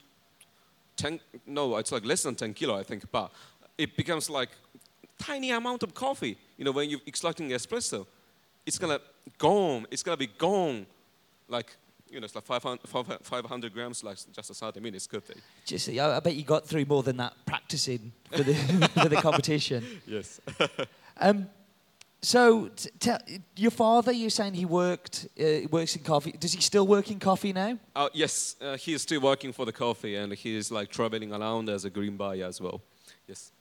10, 0.96 1.20
no, 1.46 1.76
it's 1.76 1.92
like 1.92 2.04
less 2.04 2.22
than 2.22 2.34
10 2.34 2.54
kilo, 2.54 2.76
I 2.78 2.82
think, 2.82 3.10
but 3.10 3.32
it 3.76 3.96
becomes 3.96 4.30
like 4.30 4.50
tiny 5.18 5.50
amount 5.50 5.82
of 5.82 5.94
coffee. 5.94 6.36
You 6.56 6.64
know, 6.64 6.72
when 6.72 6.90
you're 6.90 7.00
extracting 7.06 7.50
espresso, 7.50 8.06
it's 8.66 8.78
gonna 8.78 9.00
gone. 9.38 9.86
It's 9.90 10.02
gonna 10.02 10.16
be 10.16 10.28
gone, 10.28 10.86
like 11.48 11.76
you 12.10 12.20
know, 12.20 12.26
it's 12.26 12.34
like 12.34 12.44
500, 12.44 12.80
500 13.22 13.74
grams, 13.74 14.04
like 14.04 14.18
just 14.32 14.50
a 14.50 14.54
30 14.54 14.78
minutes 14.78 15.06
could 15.08 15.26
be. 15.26 15.34
Just, 15.64 15.88
I 15.88 16.20
bet 16.20 16.36
you 16.36 16.44
got 16.44 16.64
through 16.64 16.84
more 16.84 17.02
than 17.02 17.16
that 17.16 17.34
practicing 17.44 18.12
for 18.30 18.44
the, 18.44 18.54
for 19.02 19.08
the 19.08 19.16
competition. 19.16 19.84
Yes. 20.06 20.40
um, 21.16 21.48
so, 22.24 22.70
your 23.54 23.70
father, 23.70 24.10
you're 24.10 24.30
saying 24.30 24.54
he 24.54 24.64
worked, 24.64 25.28
uh, 25.38 25.68
works 25.70 25.94
in 25.94 26.02
coffee. 26.02 26.32
Does 26.32 26.54
he 26.54 26.60
still 26.62 26.86
work 26.86 27.10
in 27.10 27.18
coffee 27.18 27.52
now? 27.52 27.78
Uh, 27.94 28.08
yes, 28.14 28.56
uh, 28.62 28.78
he 28.78 28.94
is 28.94 29.02
still 29.02 29.20
working 29.20 29.52
for 29.52 29.66
the 29.66 29.72
coffee, 29.72 30.16
and 30.16 30.32
he 30.32 30.56
is 30.56 30.70
like 30.70 30.88
traveling 30.88 31.34
around 31.34 31.68
as 31.68 31.84
a 31.84 31.90
green 31.90 32.16
buyer 32.16 32.46
as 32.46 32.62
well. 32.62 32.80
Yes. 33.28 33.52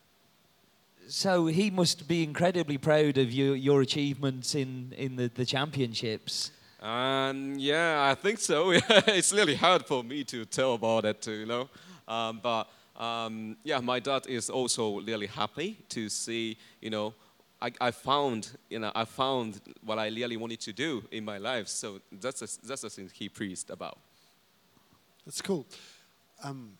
So 1.09 1.47
he 1.47 1.71
must 1.71 2.07
be 2.07 2.23
incredibly 2.23 2.77
proud 2.77 3.17
of 3.17 3.33
your, 3.33 3.53
your 3.57 3.81
achievements 3.81 4.55
in, 4.55 4.93
in 4.97 5.17
the, 5.17 5.29
the 5.35 5.45
championships. 5.45 6.51
Um, 6.81 7.55
yeah, 7.57 8.09
I 8.09 8.15
think 8.15 8.39
so. 8.39 8.71
it's 8.71 9.33
really 9.33 9.55
hard 9.55 9.85
for 9.85 10.05
me 10.05 10.23
to 10.23 10.45
tell 10.45 10.75
about 10.75 11.03
it, 11.03 11.27
you 11.27 11.45
know. 11.45 11.69
Um, 12.07 12.39
but 12.41 12.69
um, 12.95 13.57
yeah, 13.65 13.79
my 13.81 13.99
dad 13.99 14.25
is 14.27 14.49
also 14.49 15.01
really 15.01 15.27
happy 15.27 15.79
to 15.89 16.07
see, 16.07 16.57
you 16.79 16.89
know, 16.89 17.13
I, 17.63 17.71
I, 17.79 17.91
found, 17.91 18.51
you 18.69 18.79
know, 18.79 18.91
I 18.93 19.05
found 19.05 19.61
what 19.85 19.97
I 19.97 20.07
really 20.07 20.35
wanted 20.35 20.59
to 20.61 20.73
do 20.73 21.01
in 21.11 21.23
my 21.23 21.37
life. 21.37 21.69
So 21.69 22.01
that's 22.11 22.41
a, 22.41 22.67
that's 22.67 22.81
the 22.81 22.89
thing 22.89 23.09
he 23.13 23.29
preached 23.29 23.69
about. 23.69 23.97
That's 25.25 25.41
cool. 25.41 25.65
Um, 26.43 26.73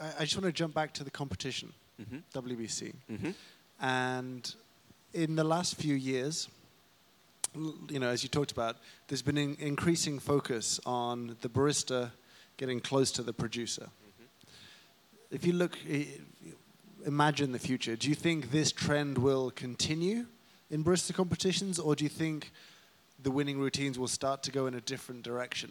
I, 0.00 0.08
I, 0.18 0.24
just 0.24 0.36
want 0.36 0.44
to 0.44 0.52
jump 0.52 0.74
back 0.74 0.92
to 0.94 1.04
the 1.04 1.10
competition, 1.10 1.72
mm-hmm. 1.98 2.18
WBC. 2.38 2.92
Mm-hmm. 3.10 3.30
And 3.80 4.54
in 5.14 5.36
the 5.36 5.44
last 5.44 5.76
few 5.76 5.94
years, 5.94 6.48
you 7.88 7.98
know, 7.98 8.08
as 8.08 8.22
you 8.22 8.28
talked 8.28 8.52
about, 8.52 8.76
there's 9.08 9.22
been 9.22 9.38
an 9.38 9.56
increasing 9.58 10.18
focus 10.18 10.78
on 10.84 11.36
the 11.40 11.48
barista 11.48 12.10
getting 12.58 12.80
close 12.80 13.10
to 13.12 13.22
the 13.22 13.32
producer. 13.32 13.88
If 15.30 15.46
you 15.46 15.54
look, 15.54 15.78
imagine 17.06 17.52
the 17.52 17.58
future. 17.58 17.96
Do 17.96 18.08
you 18.08 18.16
think 18.16 18.50
this 18.50 18.72
trend 18.72 19.16
will 19.16 19.52
continue 19.52 20.26
in 20.70 20.84
barista 20.84 21.14
competitions, 21.14 21.78
or 21.78 21.94
do 21.94 22.04
you 22.04 22.10
think 22.10 22.50
the 23.22 23.30
winning 23.30 23.58
routines 23.58 23.98
will 23.98 24.08
start 24.08 24.42
to 24.42 24.50
go 24.50 24.66
in 24.66 24.74
a 24.74 24.80
different 24.80 25.22
direction? 25.22 25.70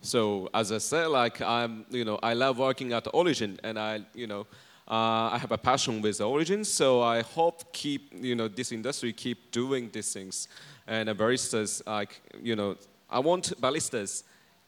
So 0.00 0.50
as 0.52 0.72
I 0.72 0.78
said, 0.78 1.06
like 1.06 1.40
I'm, 1.40 1.86
you 1.90 2.04
know, 2.04 2.18
I 2.22 2.34
love 2.34 2.58
working 2.58 2.92
at 2.92 3.06
Origin, 3.14 3.58
and 3.62 3.78
I, 3.78 4.00
you 4.14 4.26
know, 4.26 4.46
uh, 4.88 5.30
I 5.32 5.38
have 5.38 5.52
a 5.52 5.58
passion 5.58 6.02
with 6.02 6.20
Origin. 6.20 6.64
So 6.64 7.00
I 7.00 7.22
hope 7.22 7.72
keep, 7.72 8.12
you 8.12 8.34
know, 8.34 8.48
this 8.48 8.72
industry 8.72 9.12
keep 9.12 9.52
doing 9.52 9.88
these 9.92 10.12
things, 10.12 10.48
and 10.88 11.08
uh, 11.08 11.14
baristas, 11.14 11.80
like, 11.86 12.20
you 12.42 12.56
know, 12.56 12.76
I 13.08 13.20
want 13.20 13.52
baristas 13.60 14.24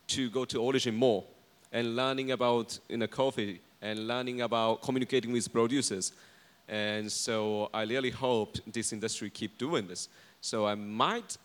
to 0.07 0.31
go 0.31 0.45
to 0.45 0.63
Origin 0.63 0.95
more 0.95 1.25
and 1.73 1.97
learning 1.97 2.31
about, 2.31 2.79
you 2.89 2.99
know, 2.99 3.09
coffee 3.09 3.61
and 3.85 4.09
learning 4.09 4.41
about 4.41 4.83
communicating 4.83 5.31
with 5.31 5.53
producers. 5.53 6.13
And 6.67 7.13
so 7.13 7.69
I 7.73 7.83
really 7.83 8.11
hope 8.11 8.57
this 8.67 8.93
industry 8.93 9.29
keep 9.29 9.59
doing 9.59 9.87
this. 9.87 10.09
So 10.41 10.67
I 10.67 10.75
might 10.75 11.37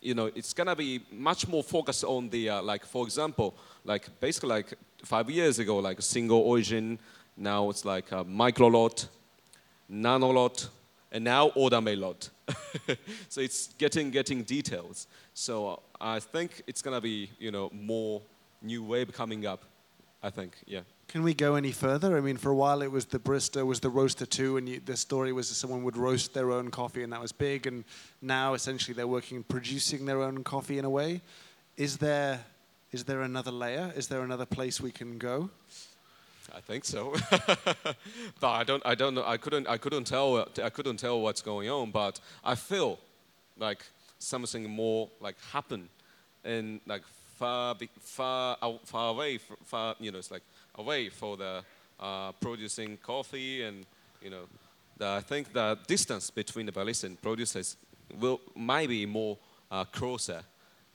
you 0.00 0.14
know, 0.14 0.26
it's 0.26 0.52
gonna 0.52 0.76
be 0.76 1.00
much 1.10 1.48
more 1.48 1.64
focused 1.64 2.04
on 2.04 2.28
the 2.28 2.50
uh, 2.50 2.62
like, 2.62 2.84
for 2.84 3.04
example, 3.04 3.54
like 3.84 4.08
basically 4.20 4.50
like 4.50 4.74
five 5.02 5.28
years 5.28 5.58
ago, 5.58 5.78
like 5.78 6.00
single 6.00 6.40
origin. 6.40 6.98
Now 7.36 7.70
it's 7.70 7.84
like 7.84 8.12
a 8.12 8.22
micro 8.22 8.68
lot, 8.68 9.08
nano 9.88 10.30
lot, 10.30 10.68
and 11.10 11.24
now 11.24 11.48
order 11.48 11.80
made 11.80 11.98
lot. 11.98 12.30
so 13.28 13.40
it's 13.40 13.68
getting 13.78 14.10
getting 14.10 14.42
details. 14.44 15.08
So 15.34 15.68
uh, 15.68 15.76
I 16.00 16.20
think 16.20 16.62
it's 16.66 16.82
gonna 16.82 17.00
be 17.00 17.30
you 17.38 17.50
know 17.50 17.68
more 17.72 18.22
new 18.62 18.84
wave 18.84 19.12
coming 19.12 19.44
up. 19.46 19.64
I 20.22 20.30
think, 20.30 20.56
yeah. 20.66 20.80
Can 21.08 21.22
we 21.22 21.34
go 21.34 21.54
any 21.54 21.70
further? 21.70 22.16
I 22.16 22.20
mean, 22.20 22.36
for 22.36 22.50
a 22.50 22.54
while 22.54 22.82
it 22.82 22.90
was 22.90 23.04
the 23.06 23.18
barista 23.18 23.64
was 23.64 23.80
the 23.80 23.90
roaster 23.90 24.26
too, 24.26 24.56
and 24.56 24.68
you, 24.68 24.80
the 24.84 24.96
story 24.96 25.32
was 25.32 25.48
that 25.48 25.54
someone 25.54 25.84
would 25.84 25.96
roast 25.96 26.34
their 26.34 26.50
own 26.50 26.70
coffee, 26.70 27.04
and 27.04 27.12
that 27.12 27.20
was 27.20 27.32
big. 27.32 27.66
And 27.66 27.84
now 28.20 28.54
essentially 28.54 28.92
they're 28.92 29.06
working 29.06 29.44
producing 29.44 30.04
their 30.04 30.20
own 30.20 30.42
coffee 30.42 30.78
in 30.78 30.84
a 30.84 30.90
way. 30.90 31.20
Is 31.76 31.98
there 31.98 32.44
is 32.92 33.04
there 33.04 33.22
another 33.22 33.50
layer? 33.50 33.92
Is 33.94 34.08
there 34.08 34.22
another 34.22 34.46
place 34.46 34.80
we 34.80 34.90
can 34.90 35.18
go? 35.18 35.50
I 36.54 36.60
think 36.60 36.84
so, 36.84 37.14
but 38.40 38.48
I 38.48 38.64
don't. 38.64 38.82
I 38.86 38.94
don't 38.94 39.14
know. 39.14 39.24
I 39.26 39.36
couldn't. 39.36 39.66
I 39.68 39.76
couldn't 39.76 40.04
tell. 40.04 40.46
I 40.62 40.70
couldn't 40.70 40.96
tell 40.96 41.20
what's 41.20 41.42
going 41.42 41.68
on. 41.68 41.90
But 41.90 42.20
I 42.44 42.54
feel 42.54 42.98
like 43.58 43.84
something 44.18 44.68
more 44.70 45.08
like 45.20 45.36
happen, 45.52 45.88
and 46.44 46.80
like 46.86 47.02
far, 47.36 47.74
far, 48.00 48.56
far 48.84 49.10
away, 49.10 49.38
far. 49.64 49.96
You 50.00 50.12
know, 50.12 50.18
it's 50.18 50.30
like 50.30 50.42
away 50.78 51.08
for 51.08 51.36
the 51.36 51.62
uh, 52.00 52.32
producing 52.32 52.96
coffee, 52.98 53.62
and 53.62 53.86
you 54.22 54.30
know, 54.30 54.44
the, 54.96 55.08
I 55.08 55.20
think 55.20 55.52
the 55.52 55.78
distance 55.86 56.30
between 56.30 56.66
the 56.66 56.72
barista 56.72 57.04
and 57.04 57.20
producers 57.20 57.76
will 58.20 58.40
might 58.54 58.88
be 58.88 59.06
more 59.06 59.38
uh, 59.70 59.84
closer. 59.84 60.42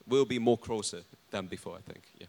Will 0.07 0.25
be 0.25 0.39
more 0.39 0.57
closer 0.57 1.01
than 1.29 1.47
before. 1.47 1.77
I 1.77 1.91
think. 1.91 2.03
Yeah. 2.19 2.27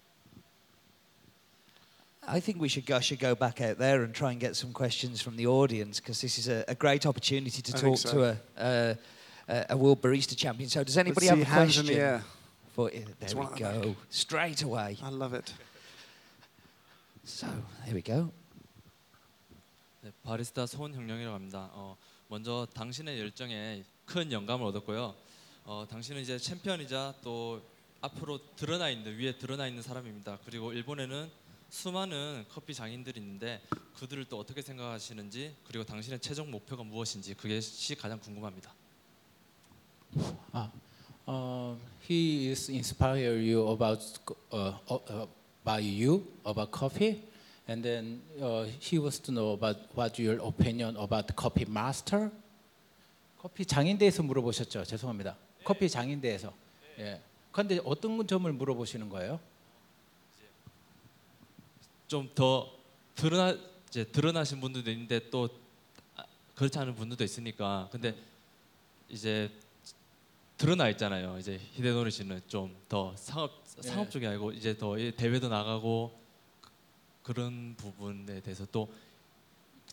I 2.27 2.39
think 2.39 2.61
we 2.61 2.69
should 2.69 2.87
go, 2.87 3.01
should 3.01 3.19
go 3.19 3.35
back 3.35 3.61
out 3.61 3.79
there 3.79 4.05
and 4.05 4.15
try 4.15 4.31
and 4.31 4.39
get 4.39 4.55
some 4.55 4.73
questions 4.73 5.21
from 5.21 5.37
the 5.37 5.49
audience 5.49 5.99
because 5.99 6.21
this 6.21 6.39
is 6.39 6.49
a, 6.49 6.65
a 6.69 6.75
great 6.75 7.05
opportunity 7.05 7.61
to 7.63 7.77
I 7.77 7.81
talk 7.81 7.99
so. 7.99 8.13
to 8.13 8.25
a, 8.25 8.37
a, 8.59 8.99
a, 9.49 9.67
a 9.71 9.77
world 9.77 10.01
barista 10.01 10.37
champion. 10.37 10.69
So 10.69 10.85
does 10.85 10.97
anybody 10.97 11.27
Let's 11.27 11.39
have 11.41 11.49
see 11.49 11.53
a 11.53 11.55
hands 11.55 11.77
question? 11.77 11.93
in 11.93 11.99
the 11.99 12.01
air. 12.01 12.23
For, 12.75 12.91
there 12.91 13.03
There's 13.19 13.35
we 13.35 13.41
one 13.41 13.53
at 13.53 13.59
the 13.59 13.65
back. 13.65 13.83
go. 13.83 13.97
Straight 14.09 14.63
away. 14.63 14.99
I 15.03 15.09
love 15.09 15.35
it. 15.35 15.53
So 17.25 17.47
there 17.85 17.95
we 17.95 18.03
go. 18.03 18.33
네, 20.01 20.11
바리스타 20.25 20.67
손형령이라고 20.67 21.35
합니다. 21.35 21.71
어, 21.73 21.97
먼저 22.27 22.67
당신의 22.75 23.21
열정에 23.21 23.85
큰 24.05 24.33
영감을 24.33 24.67
얻었고요. 24.67 25.15
어, 25.65 25.87
당신은 25.89 26.21
이제 26.21 26.37
챔피언이자 26.37 27.15
또 27.23 27.63
앞으로 28.01 28.41
드러나 28.57 28.91
있는 28.91 29.17
위에 29.17 29.39
드러나 29.39 29.69
있는 29.69 29.83
사람입니다. 29.83 30.41
그리고 30.45 30.73
일본에는 30.73 31.31
수많은 31.71 32.45
커피 32.49 32.75
장인들이 32.75 33.21
있는데 33.21 33.63
그들을 33.95 34.25
또 34.25 34.41
어떻게 34.41 34.61
생각하시는지 34.61 35.55
그리고 35.65 35.85
당신의 35.85 36.19
최종 36.19 36.51
목표가 36.51 36.83
무엇인지 36.83 37.35
그것이 37.35 37.95
가장 37.95 38.19
궁금합니다. 38.19 38.75
Uh, 41.25 41.77
he 42.11 42.49
is 42.51 42.69
inspire 42.69 43.39
you 43.39 43.71
about 43.71 44.03
uh, 44.53 44.75
uh, 44.91 45.29
by 45.65 45.81
you 45.81 46.27
about 46.45 46.71
coffee, 46.73 47.23
and 47.69 47.83
then 47.83 48.21
uh, 48.41 48.65
he 48.81 48.99
wants 48.99 49.19
to 49.23 49.33
know 49.33 49.53
about 49.53 49.77
what 49.95 50.19
your 50.19 50.39
opinion 50.43 50.97
about 50.97 51.35
coffee 51.37 51.67
master. 51.69 52.31
커피 53.39 53.65
장인대에서 53.67 54.23
물어보셨죠? 54.23 54.85
죄송합니다. 54.85 55.37
커피 55.65 55.89
장인대에서. 55.89 56.53
예. 56.99 57.21
그런데 57.51 57.81
어떤 57.85 58.25
점을 58.27 58.51
물어보시는 58.53 59.09
거예요? 59.09 59.41
좀 62.09 62.29
더 62.35 62.71
드러나 63.15 63.57
이제 63.89 64.05
드러나신 64.05 64.61
분들도 64.61 64.91
있는데 64.91 65.31
또 65.31 65.49
아, 66.17 66.25
그렇지 66.55 66.79
않은 66.79 66.95
분들도 66.95 67.25
있으니까 67.25 67.89
근데 67.91 68.15
이제 69.09 69.51
드러나 70.63 70.89
있잖아요. 70.91 71.39
이제 71.41 71.59
히데노리 71.73 72.13
씨는 72.13 72.41
좀 72.47 72.73
더 72.89 73.13
상업 73.17 73.51
상업 73.67 74.07
예. 74.07 74.11
쪽이 74.11 74.27
아니고 74.29 74.53
이제 74.53 74.77
더이 74.79 75.11
대회도 75.17 75.49
나가고 75.49 76.17
그- 76.61 76.71
그런 77.35 77.75
부분에 77.77 78.41
대해서 78.41 78.65
또 78.71 78.89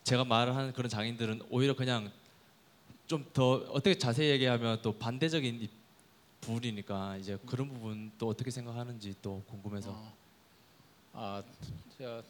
제가 0.04 0.24
말을 0.24 0.54
하는 0.54 0.72
그런 0.72 0.88
장인들은 0.88 1.42
오히려 1.50 1.74
그냥 1.74 2.12
좀 3.08 3.24
더 3.32 3.54
어떻게 3.72 3.98
자세히 3.98 4.30
얘기하면 4.30 4.80
또 4.82 4.92
반대적인 4.96 5.60
입- 5.62 5.70
부분이니까 6.40 7.16
이제 7.16 7.36
그런 7.46 7.68
부분 7.68 8.12
또 8.16 8.28
어떻게 8.28 8.50
생각하는지 8.52 9.16
또 9.20 9.42
궁금해서 9.48 9.90
Uh, 11.12 11.42
uh, 12.00 12.22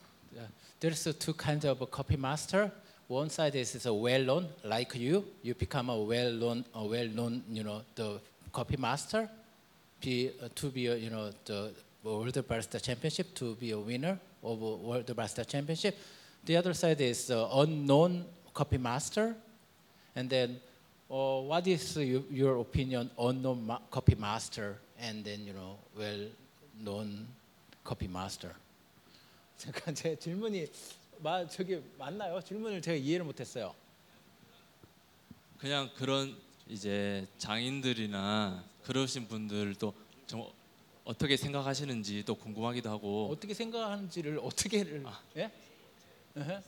there's 0.80 1.04
two 1.18 1.34
kinds 1.36 1.66
of 1.68 1.78
coffee 1.94 2.16
master. 2.18 2.72
One 3.09 3.29
side 3.29 3.55
is, 3.55 3.75
is 3.75 3.85
a 3.85 3.93
well-known, 3.93 4.47
like 4.63 4.95
you. 4.95 5.25
You 5.43 5.53
become 5.53 5.89
a 5.89 5.97
well-known, 5.97 6.65
a 6.73 6.83
well-known, 6.83 7.43
you 7.51 7.63
know, 7.63 7.81
the 7.93 8.19
coffee 8.51 8.77
master. 8.77 9.29
Be 10.01 10.31
uh, 10.41 10.49
to 10.55 10.69
be, 10.69 10.87
a, 10.87 10.95
you 10.95 11.09
know, 11.09 11.31
the 11.45 11.71
World 12.03 12.33
Barista 12.33 12.81
Championship 12.81 13.33
to 13.35 13.55
be 13.55 13.71
a 13.71 13.79
winner 13.79 14.19
of 14.43 14.61
a 14.61 14.75
World 14.75 15.05
Barista 15.05 15.47
Championship. 15.47 15.97
The 16.43 16.57
other 16.57 16.73
side 16.73 17.01
is 17.01 17.29
uh, 17.29 17.47
unknown 17.53 18.25
coffee 18.53 18.77
master. 18.77 19.35
And 20.15 20.29
then, 20.29 20.59
uh, 21.09 21.41
what 21.41 21.67
is 21.67 21.97
your, 21.97 22.23
your 22.31 22.57
opinion 22.57 23.11
unknown 23.19 23.65
ma- 23.65 23.79
coffee 23.91 24.15
master 24.15 24.77
and 24.99 25.23
then 25.23 25.45
you 25.45 25.53
know 25.53 25.77
well-known 25.97 27.27
coffee 27.83 28.07
master? 28.07 28.55
잠깐 29.57 29.95
제 29.95 30.15
질문이 30.15 30.67
마, 31.22 31.46
저기 31.46 31.82
맞나요? 31.98 32.40
질문을 32.40 32.80
제가 32.80 32.96
이해를 32.96 33.24
못했어요. 33.24 33.74
그냥 35.58 35.90
그런 35.94 36.36
이제 36.66 37.26
장인들이나 37.36 38.64
그러신 38.84 39.28
분들도 39.28 39.92
좀 40.26 40.50
어떻게 41.04 41.36
생각하시는지 41.36 42.24
또 42.24 42.34
궁금하기도 42.34 42.88
하고 42.88 43.28
어떻게 43.30 43.52
생각하는지를 43.52 44.38
어떻게를 44.42 45.04
예? 45.36 45.50
으흠. 46.36 46.62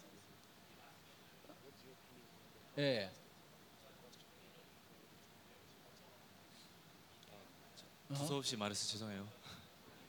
예. 2.79 3.11
두서 8.09 8.37
없이 8.37 8.57
말해서 8.57 8.87
죄송해요. 8.87 9.27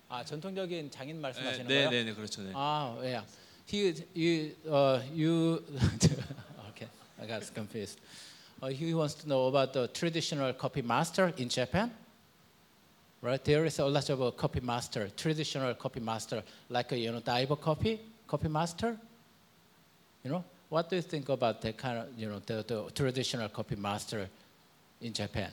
아 0.10 0.25
전통적인 0.25 0.91
장인 0.91 1.21
말씀하시는 1.21 1.67
네, 1.67 1.73
거예요? 1.75 1.89
네, 1.89 2.03
네, 2.03 2.13
그렇죠. 2.13 2.41
네. 2.41 2.51
Ah, 2.53 2.95
yeah. 2.99 3.25
He, 3.65 3.93
you, 4.13 4.52
uh, 4.69 5.02
you. 5.13 5.63
okay, 6.69 6.88
I 7.21 7.26
got 7.26 7.54
confused. 7.54 7.99
Uh, 8.62 8.67
he 8.67 8.93
wants 8.93 9.13
to 9.15 9.28
know 9.28 9.47
about 9.47 9.73
the 9.73 9.88
traditional 9.88 10.54
copy 10.54 10.82
master 10.82 11.34
in 11.38 11.49
Japan. 11.49 11.91
Right, 13.21 13.43
there 13.43 13.65
is 13.65 13.80
a 13.80 13.86
lot 13.86 14.10
of 14.10 14.21
uh, 14.21 14.32
coffee 14.32 14.60
master, 14.60 15.10
traditional 15.15 15.73
copy 15.76 16.02
master, 16.02 16.43
like 16.69 16.91
uh, 16.91 16.95
you 16.95 17.12
know, 17.12 17.21
Daibo 17.21 17.60
copy, 17.60 17.99
coffee 18.28 18.49
master. 18.49 18.97
You 20.26 20.32
know, 20.32 20.43
what 20.67 20.89
do 20.89 20.97
you 20.97 21.02
think 21.02 21.30
about 21.30 21.62
the 21.62 21.71
kind 21.71 21.99
of, 21.99 22.08
you 22.17 22.28
know, 22.28 22.39
the, 22.45 22.65
the 22.67 22.91
traditional 22.93 23.47
copy 23.47 23.78
master 23.78 24.28
in 24.99 25.13
Japan? 25.13 25.52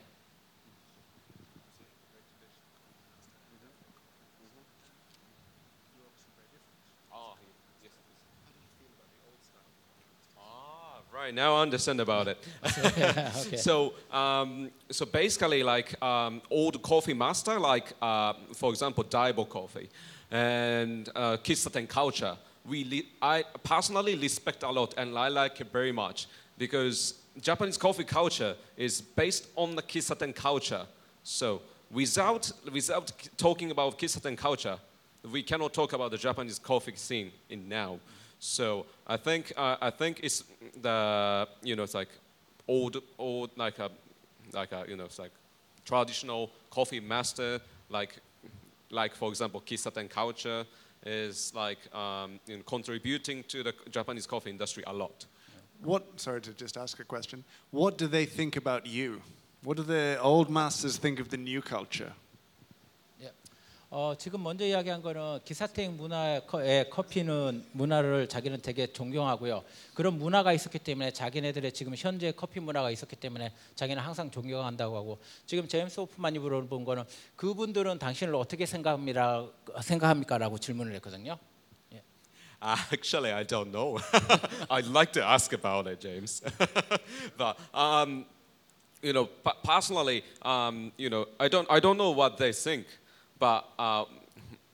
Right. 11.31 11.45
now 11.45 11.57
I 11.57 11.63
understand 11.63 12.01
about 12.01 12.29
it. 12.29 12.39
okay. 12.79 13.57
So, 13.57 13.95
um, 14.11 14.71
so 14.91 15.07
basically, 15.07 15.63
like 15.63 16.01
um, 16.03 16.43
old 16.51 16.83
coffee 16.83 17.15
master, 17.15 17.59
like 17.59 17.93
uh, 18.01 18.35
for 18.55 18.71
example, 18.71 19.05
Daibo 19.05 19.49
Coffee 19.49 19.89
and 20.31 21.09
uh, 21.15 21.37
Kisaten 21.39 21.89
culture, 21.89 22.37
we 22.69 22.85
li- 22.85 23.09
I 23.23 23.45
personally 23.63 24.17
respect 24.17 24.63
a 24.63 24.71
lot 24.71 24.95
and 24.97 25.17
I 25.17 25.29
like 25.29 25.61
it 25.61 25.73
very 25.73 25.93
much 25.93 26.27
because 26.59 27.15
Japanese 27.41 27.77
coffee 27.77 28.05
culture 28.05 28.55
is 28.77 29.01
based 29.01 29.49
on 29.57 29.77
the 29.77 29.83
Kisaten 29.83 30.35
culture. 30.35 30.87
So, 31.23 31.63
without 31.91 32.53
without 32.73 33.13
talking 33.37 33.71
about 33.71 33.99
Kisaten 33.99 34.37
culture, 34.37 34.79
we 35.31 35.43
cannot 35.43 35.73
talk 35.73 35.93
about 35.93 36.11
the 36.11 36.19
Japanese 36.19 36.59
coffee 36.59 36.97
scene 36.97 37.33
in 37.49 37.69
now. 37.69 37.99
So 38.41 38.87
I 39.07 39.19
think 39.19 39.53
uh, 39.57 39.77
I 39.81 39.91
think 39.91 40.21
it's 40.23 40.45
the 40.81 41.47
you 41.63 41.77
know 41.77 41.83
it's 41.83 41.95
like 41.95 42.09
old 42.67 42.97
old 43.19 43.51
like 43.57 43.79
a 43.79 43.91
like 44.53 44.73
a 44.73 44.85
you 44.89 44.97
know 44.97 45.05
it's 45.05 45.19
like 45.19 45.33
traditional 45.85 46.51
coffee 46.71 47.01
master 47.01 47.61
like 47.91 48.19
like 48.91 49.15
for 49.15 49.29
example 49.29 49.61
Kisaten 49.61 50.09
culture 50.09 50.65
is 51.05 51.53
like 51.55 51.95
um, 51.95 52.41
you 52.47 52.57
know, 52.57 52.63
contributing 52.63 53.45
to 53.45 53.63
the 53.63 53.75
Japanese 53.91 54.27
coffee 54.27 54.51
industry 54.51 54.85
a 54.87 54.93
lot. 54.93 55.27
What? 55.83 56.21
Sorry 56.21 56.41
to 56.43 56.53
just 56.53 56.77
ask 56.77 56.99
a 57.01 57.05
question. 57.05 57.45
What 57.71 57.99
do 57.99 58.07
they 58.07 58.27
think 58.27 58.57
about 58.57 58.87
you? 58.87 59.23
What 59.63 59.77
do 59.77 59.83
the 59.83 60.19
old 60.21 60.51
masters 60.51 60.97
think 60.97 61.21
of 61.21 61.29
the 61.29 61.37
new 61.37 61.63
culture? 61.63 62.13
어, 63.93 64.15
지금 64.17 64.45
먼저 64.45 64.65
이야기한 64.65 65.03
거는 65.03 65.41
기사택 65.45 65.91
문화의 65.91 66.43
커피는 66.91 67.67
문화를 67.73 68.29
자기는 68.29 68.63
되게 68.63 68.87
존경하고요. 68.87 69.65
그런 69.95 70.17
문화가 70.17 70.53
있었기 70.53 70.79
때문에 70.79 71.13
자기네들의 71.13 71.73
지금 71.73 71.95
현재 71.97 72.31
커피 72.31 72.61
문화가 72.61 72.93
있었기 72.93 73.17
때문에 73.17 73.53
자기는 73.75 74.01
항상 74.01 74.31
존경한다고 74.31 74.97
하고 74.97 75.19
지금 75.45 75.67
제임스 75.67 75.99
오프만이 75.99 76.39
물어본 76.39 76.85
거는 76.85 77.03
그분들은 77.35 77.99
당신을 77.99 78.37
어떻게 78.37 78.65
생각합니까? 78.65 79.51
생각합니까라고 79.81 80.59
질문을 80.59 80.95
했거든요. 80.95 81.37
Actually, 82.63 83.33
I 83.33 83.43
don't 83.43 83.73
know. 83.73 83.99
I'd 84.71 84.87
like 84.87 85.13
to 85.15 85.25
ask 85.25 85.53
about 85.55 85.89
it, 85.89 85.99
James. 85.99 86.43
but 87.39 87.59
um, 87.73 88.27
you 89.03 89.15
know, 89.15 89.29
personally, 89.65 90.23
um, 90.43 90.93
you 90.99 91.09
know, 91.09 91.27
I 91.39 91.49
don't, 91.49 91.67
I 91.71 91.81
don't 91.81 91.97
know 91.97 92.11
what 92.11 92.37
they 92.37 92.53
think, 92.53 92.87
but 93.41 93.65
uh, 93.79 94.05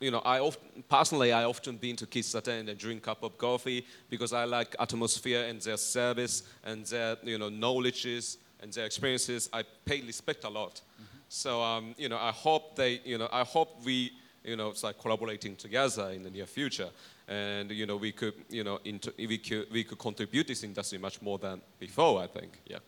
you 0.00 0.11
know, 0.11 0.18
I 0.18 0.40
often, 0.40 0.85
personally, 0.88 1.33
I 1.33 1.44
often 1.44 1.79
been 1.79 1.96
to 1.96 2.07
Kisaten 2.07 2.68
and 2.68 2.79
drink 2.79 3.02
cup 3.02 3.22
of 3.22 3.38
coffee 3.38 3.87
because 4.11 4.33
I 4.33 4.44
like 4.44 4.76
atmosphere 4.79 5.46
and 5.48 5.61
their 5.62 5.79
service 5.79 6.42
and 6.64 6.85
their, 6.85 7.16
you 7.22 7.38
know, 7.38 7.48
knowledges 7.48 8.38
and 8.61 8.72
their 8.72 8.85
experiences. 8.85 9.48
I 9.52 9.64
pay 9.85 10.02
respect 10.02 10.44
a 10.44 10.50
lot. 10.50 10.83
So, 11.29 11.62
um, 11.62 11.94
you 11.96 12.09
know, 12.09 12.18
I 12.18 12.31
hope 12.31 12.76
they, 12.76 13.00
you 13.05 13.18
know, 13.18 13.29
I 13.33 13.42
hope 13.42 13.85
we, 13.85 14.12
you 14.44 14.57
know, 14.57 14.68
it's 14.68 14.85
like 14.85 14.98
collaborating 15.00 15.57
together 15.57 16.11
in 16.11 16.22
the 16.22 16.31
near 16.31 16.46
future, 16.46 16.88
and 17.26 17.70
you 17.70 17.87
know, 17.87 17.96
we 17.96 18.12
could, 18.12 18.35
you 18.48 18.62
know, 18.62 18.79
into, 18.85 19.12
we 19.18 19.38
could, 19.38 19.66
we 19.72 19.83
could 19.83 19.98
contribute 19.98 20.46
this 20.46 20.62
industry 20.62 20.98
much 20.98 21.20
more 21.20 21.38
than 21.38 21.61
before. 21.81 22.22
I 22.22 22.29
think, 22.29 22.61
yeah. 22.66 22.79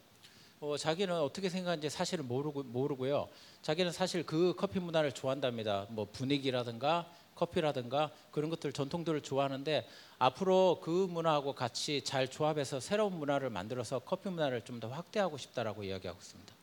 어, 0.60 0.76
자기는 0.76 1.14
어떻게 1.14 1.48
생각하는지 1.48 1.88
사실은 1.88 2.26
모르고 2.26 2.64
모르고요. 2.64 3.28
자기는 3.62 3.92
사실 3.92 4.26
그 4.26 4.54
커피 4.56 4.80
문화를 4.80 5.12
좋아한답니다. 5.12 5.86
뭐 5.90 6.06
분위기라든가 6.12 7.08
커피라든가 7.36 8.10
그런 8.32 8.50
것들 8.50 8.72
전통들을 8.72 9.20
좋아하는데 9.20 9.88
앞으로 10.18 10.80
그 10.82 10.90
문화하고 11.08 11.54
같이 11.54 12.02
잘 12.02 12.26
조합해서 12.28 12.80
새로운 12.80 13.12
문화를 13.14 13.50
만들어서 13.50 14.00
커피 14.00 14.28
문화를 14.30 14.62
좀 14.64 14.80
더 14.80 14.88
확대하고 14.88 15.38
싶다라고 15.38 15.84
이야기하고 15.84 16.18
있습니다. 16.20 16.54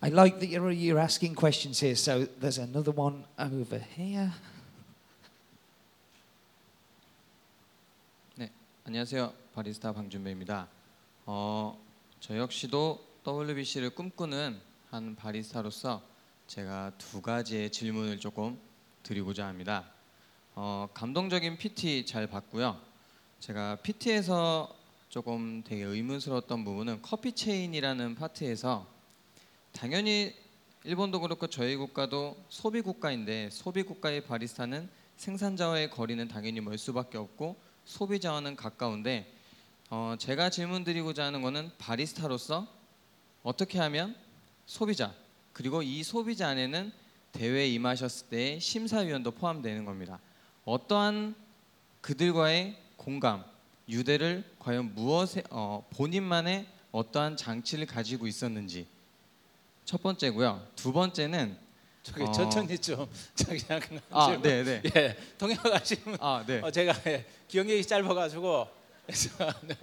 I 0.00 0.10
like 0.10 0.38
that 0.40 0.54
you're, 0.56 0.72
you're 0.74 1.00
asking 1.00 1.34
questions 1.38 1.82
here. 1.84 1.94
So 1.96 2.26
there's 2.40 2.58
another 2.60 2.92
one 2.96 3.24
over 3.38 3.80
here. 3.96 4.30
네, 8.36 8.50
안녕하세요. 8.84 9.32
바리스타 9.54 9.92
방준배입니다. 9.92 10.68
어, 11.26 11.78
저 12.26 12.36
역시도 12.36 13.06
WBC를 13.24 13.90
꿈꾸는 13.90 14.60
한 14.90 15.14
바리스타로서 15.14 16.02
제가 16.48 16.90
두 16.98 17.22
가지의 17.22 17.70
질문을 17.70 18.18
조금 18.18 18.58
드리고자 19.04 19.46
합니다. 19.46 19.88
어, 20.56 20.88
감동적인 20.92 21.56
PT 21.56 22.04
잘 22.04 22.26
봤고요. 22.26 22.80
제가 23.38 23.76
PT에서 23.76 24.76
조금 25.08 25.62
되게 25.62 25.84
의문스러웠던 25.84 26.64
부분은 26.64 27.00
커피 27.00 27.30
체인이라는 27.30 28.16
파트에서 28.16 28.88
당연히 29.70 30.34
일본도 30.82 31.20
그렇고 31.20 31.46
저희 31.46 31.76
국가도 31.76 32.36
소비 32.48 32.80
국가인데 32.80 33.50
소비 33.52 33.84
국가의 33.84 34.24
바리스타는 34.24 34.90
생산자와의 35.16 35.90
거리는 35.92 36.26
당연히 36.26 36.60
멀 36.60 36.76
수밖에 36.76 37.18
없고 37.18 37.54
소비자와는 37.84 38.56
가까운데 38.56 39.32
어, 39.88 40.16
제가 40.18 40.50
질문드리고자 40.50 41.26
하는 41.26 41.42
거는 41.42 41.70
바리스타로서 41.78 42.66
어떻게 43.44 43.78
하면 43.78 44.16
소비자 44.66 45.14
그리고 45.52 45.80
이 45.82 46.02
소비자 46.02 46.48
안에는 46.48 46.90
대회에 47.30 47.68
임하셨을 47.68 48.28
때의 48.28 48.60
심사위원도 48.60 49.30
포함되는 49.30 49.84
겁니다. 49.84 50.18
어떠한 50.64 51.36
그들과의 52.00 52.76
공감, 52.96 53.44
유대를 53.88 54.44
과연 54.58 54.94
무엇에 54.94 55.44
어, 55.50 55.86
본인만의 55.90 56.66
어떠한 56.90 57.36
장치를 57.36 57.86
가지고 57.86 58.26
있었는지 58.26 58.88
첫 59.84 60.02
번째고요. 60.02 60.66
두 60.74 60.92
번째는 60.92 61.56
저기 62.02 62.22
어. 62.22 62.32
천천히 62.32 62.76
좀 62.78 63.08
저기 63.36 63.60
잠깐 63.60 64.00
아, 64.10 64.26
질문. 64.26 64.42
네, 64.42 64.64
네. 64.64 64.82
예, 64.96 65.16
동영하시면 65.38 66.18
아, 66.20 66.44
네. 66.44 66.60
어, 66.60 66.72
제가 66.72 66.92
예, 67.06 67.24
기억력이 67.46 67.84
짧아가지고 67.86 68.68
so, 69.12 69.30
no. 69.68 69.74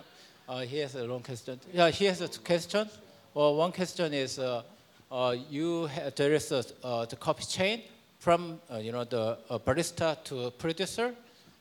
uh, 0.47 0.59
here's 0.62 0.95
a 0.95 1.03
long 1.05 1.21
question. 1.21 1.59
Yeah, 1.71 1.89
here's 1.89 2.21
a 2.21 2.27
question. 2.27 2.89
Well, 3.33 3.55
one 3.55 3.71
question 3.71 4.13
is, 4.13 4.39
uh, 4.39 4.63
uh, 5.12 5.36
you 5.49 5.88
ha- 5.88 6.09
there 6.15 6.33
is 6.33 6.51
a, 6.51 6.63
uh, 6.83 7.05
the 7.05 7.15
coffee 7.15 7.45
chain 7.45 7.81
from 8.19 8.59
uh, 8.71 8.77
you 8.77 8.91
know 8.91 9.03
the 9.03 9.38
barista 9.65 10.23
to 10.25 10.51
producer, 10.51 11.13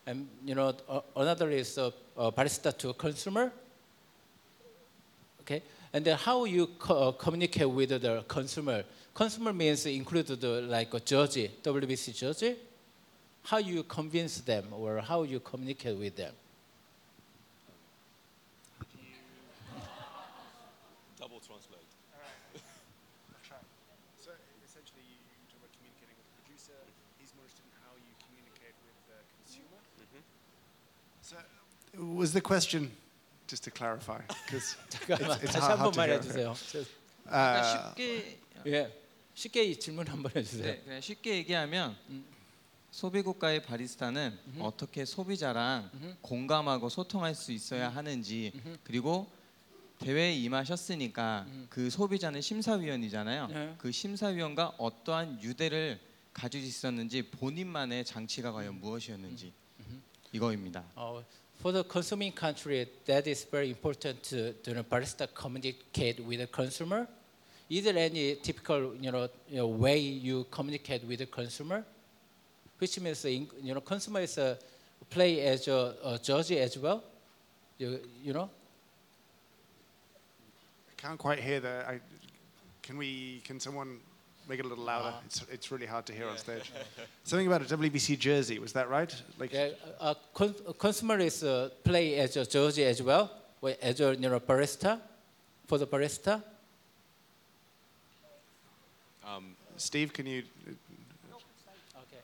and 0.07 0.29
you 0.45 0.55
know 0.55 0.75
another 1.17 1.51
is 1.51 1.79
barista 2.17 2.77
to 2.79 2.93
consumer. 2.95 3.53
Okay, 5.43 5.63
and 5.93 6.05
then 6.05 6.17
how 6.17 6.45
you 6.45 6.67
co- 6.79 7.13
communicate 7.13 7.69
with 7.69 7.91
the 7.91 8.25
consumer? 8.29 8.85
Consumer 9.15 9.53
means 9.53 9.85
include 9.85 10.27
the, 10.29 10.63
like 10.63 10.95
a 10.95 11.01
judge, 11.01 11.51
WBC 11.63 12.17
judge. 12.17 12.57
How 13.45 13.59
you 13.59 13.83
convince 13.83 14.41
them 14.41 14.67
or 14.73 15.01
how 15.01 15.25
you 15.25 15.41
communicate 15.41 15.99
with 15.99 16.17
them? 16.17 16.33
Double 21.43 21.59
translate. 21.59 21.91
So 24.23 24.31
essentially, 24.65 25.03
you, 25.11 25.19
you 25.19 25.47
talk 25.51 25.59
about 25.59 25.73
communicating 25.75 26.15
with 26.15 26.27
the 26.31 26.35
producer. 26.43 26.79
He's 27.19 27.33
more 27.35 27.45
interested 27.45 27.67
in 27.67 27.75
how 27.83 27.93
you 27.99 28.15
communicate 28.23 28.77
with 28.87 28.97
the 29.11 29.19
consumer. 29.43 29.79
So, 31.23 31.37
was 32.15 32.33
the 32.33 32.41
question 32.41 32.91
just 33.49 33.65
to 33.65 33.71
clarify? 33.71 34.21
Because 34.47 34.77
it's 34.91 35.53
다시 35.53 35.61
hard- 35.61 35.79
한 35.79 35.79
hard 35.79 35.95
to 35.95 36.03
hear. 36.03 36.19
해주세요. 36.19 36.55
그러니까 37.25 37.63
쉽게 37.95 38.39
예, 38.67 38.93
쉽게 39.35 39.65
이 39.65 39.79
질문 39.79 40.07
한번 40.09 40.33
해주세요. 40.35 40.77
네, 40.87 41.01
쉽게 41.01 41.37
얘기하면 41.37 41.97
소비 42.91 43.23
국가의 43.23 43.63
바리스타는 43.65 44.39
어떻게 44.61 45.05
소비자랑 45.05 45.91
공감하고 46.23 46.89
소통할 46.89 47.35
수 47.35 47.51
있어야 47.53 47.89
하는지 47.89 48.53
그리고 48.85 49.31
대회에 50.03 50.35
임하셨으니까 50.35 51.47
그 51.71 51.89
소비자는 51.89 52.41
심사위원이잖아요. 52.41 53.47
네. 53.47 53.75
그 53.79 53.93
심사위원과 53.93 54.75
어떠한 54.79 55.41
유대를 55.43 56.01
가지고 56.33 56.65
있었는지 56.65 57.23
본인만의 57.23 58.05
장치가 58.05 58.51
과연 58.51 58.81
무엇이었는지 58.81 59.53
이거입니다. 60.33 60.83
Uh, 60.97 61.23
for 61.61 61.73
the 61.73 61.85
consuming 61.89 62.35
country, 62.35 62.87
that 63.05 63.31
is 63.31 63.49
very 63.49 63.69
important 63.69 64.23
to, 64.23 64.53
the 64.65 64.83
barista 64.83 65.29
communicate 65.35 66.19
with 66.27 66.39
the 66.39 66.49
consumer. 66.51 67.07
Is 67.71 67.85
there 67.85 67.97
any 67.97 68.35
typical, 68.43 68.97
you 69.01 69.13
know, 69.13 69.29
you 69.49 69.59
know, 69.59 69.69
way 69.69 69.99
you 69.99 70.47
communicate 70.51 71.07
with 71.07 71.21
the 71.21 71.27
consumer? 71.27 71.85
Which 72.79 72.99
means, 73.01 73.25
you 73.25 73.47
know, 73.63 73.81
consumer 73.81 74.21
is 74.21 74.37
a 74.37 74.59
play 75.09 75.41
as 75.47 75.69
a, 75.69 75.95
a 76.05 76.19
judge 76.19 76.53
as 76.53 76.77
well. 76.77 77.05
You, 77.79 78.01
you 78.25 78.33
know. 78.33 78.51
I 81.03 81.07
can't 81.09 81.19
quite 81.19 81.41
hear 81.41 81.59
the. 81.61 81.85
I, 81.89 82.01
can 82.83 82.97
we? 82.97 83.41
Can 83.45 83.59
someone 83.59 83.99
make 84.49 84.61
it 84.61 84.65
a 84.65 84.69
little 84.69 84.85
louder? 84.85 85.15
It's, 85.27 85.45
it's 85.51 85.73
really 85.73 85.87
hard 85.87 86.07
to 86.07 86.13
hear 86.13 86.29
on 86.29 86.39
stage. 86.39 86.71
Something 87.25 87.47
about 87.49 87.63
a 87.63 87.77
WBC 87.77 88.19
jersey. 88.19 88.59
Was 88.61 88.73
that 88.75 88.89
right? 88.89 89.13
Like 89.39 89.53
Yeah, 89.53 89.71
uh, 90.01 90.15
con- 90.33 90.55
consumer 90.79 91.19
is 91.19 91.43
uh, 91.43 91.71
play 91.83 92.17
as 92.17 92.37
a 92.37 92.47
judge 92.47 92.79
as 92.79 93.03
well. 93.03 93.31
well, 93.61 93.75
as 93.83 94.01
a 94.01 94.15
you 94.15 94.21
know 94.29 94.39
barista 94.41 95.01
for 95.67 95.79
the 95.79 95.87
barista? 95.87 96.41
Um, 99.27 99.57
Steve, 99.77 100.13
can 100.13 100.27
you? 100.27 100.43
Okay. 100.69 102.23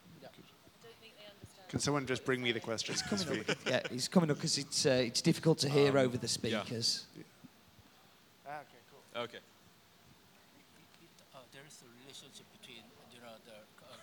Can 1.69 1.81
someone 1.81 2.07
just 2.07 2.25
bring 2.25 2.41
me 2.43 2.53
the 2.53 2.61
questions? 2.61 3.03
Coming 3.03 3.41
up, 3.41 3.57
yeah, 3.67 3.81
he's 3.91 4.07
coming 4.09 4.31
up 4.31 4.37
because 4.37 4.57
it's 4.59 4.87
uh, 4.87 5.03
it's 5.05 5.21
difficult 5.21 5.59
to 5.59 5.69
hear 5.69 5.91
Um, 5.99 6.05
over 6.07 6.17
the 6.17 6.29
speakers. 6.29 7.07
Okay. 9.27 9.43
Uh, 11.35 11.45
there 11.53 11.63
is 11.67 11.77
a 11.85 11.89
relationship 12.03 12.47
between 12.55 12.83
you 13.15 13.21
know 13.23 13.35
the 13.47 13.59
uh, 13.85 13.95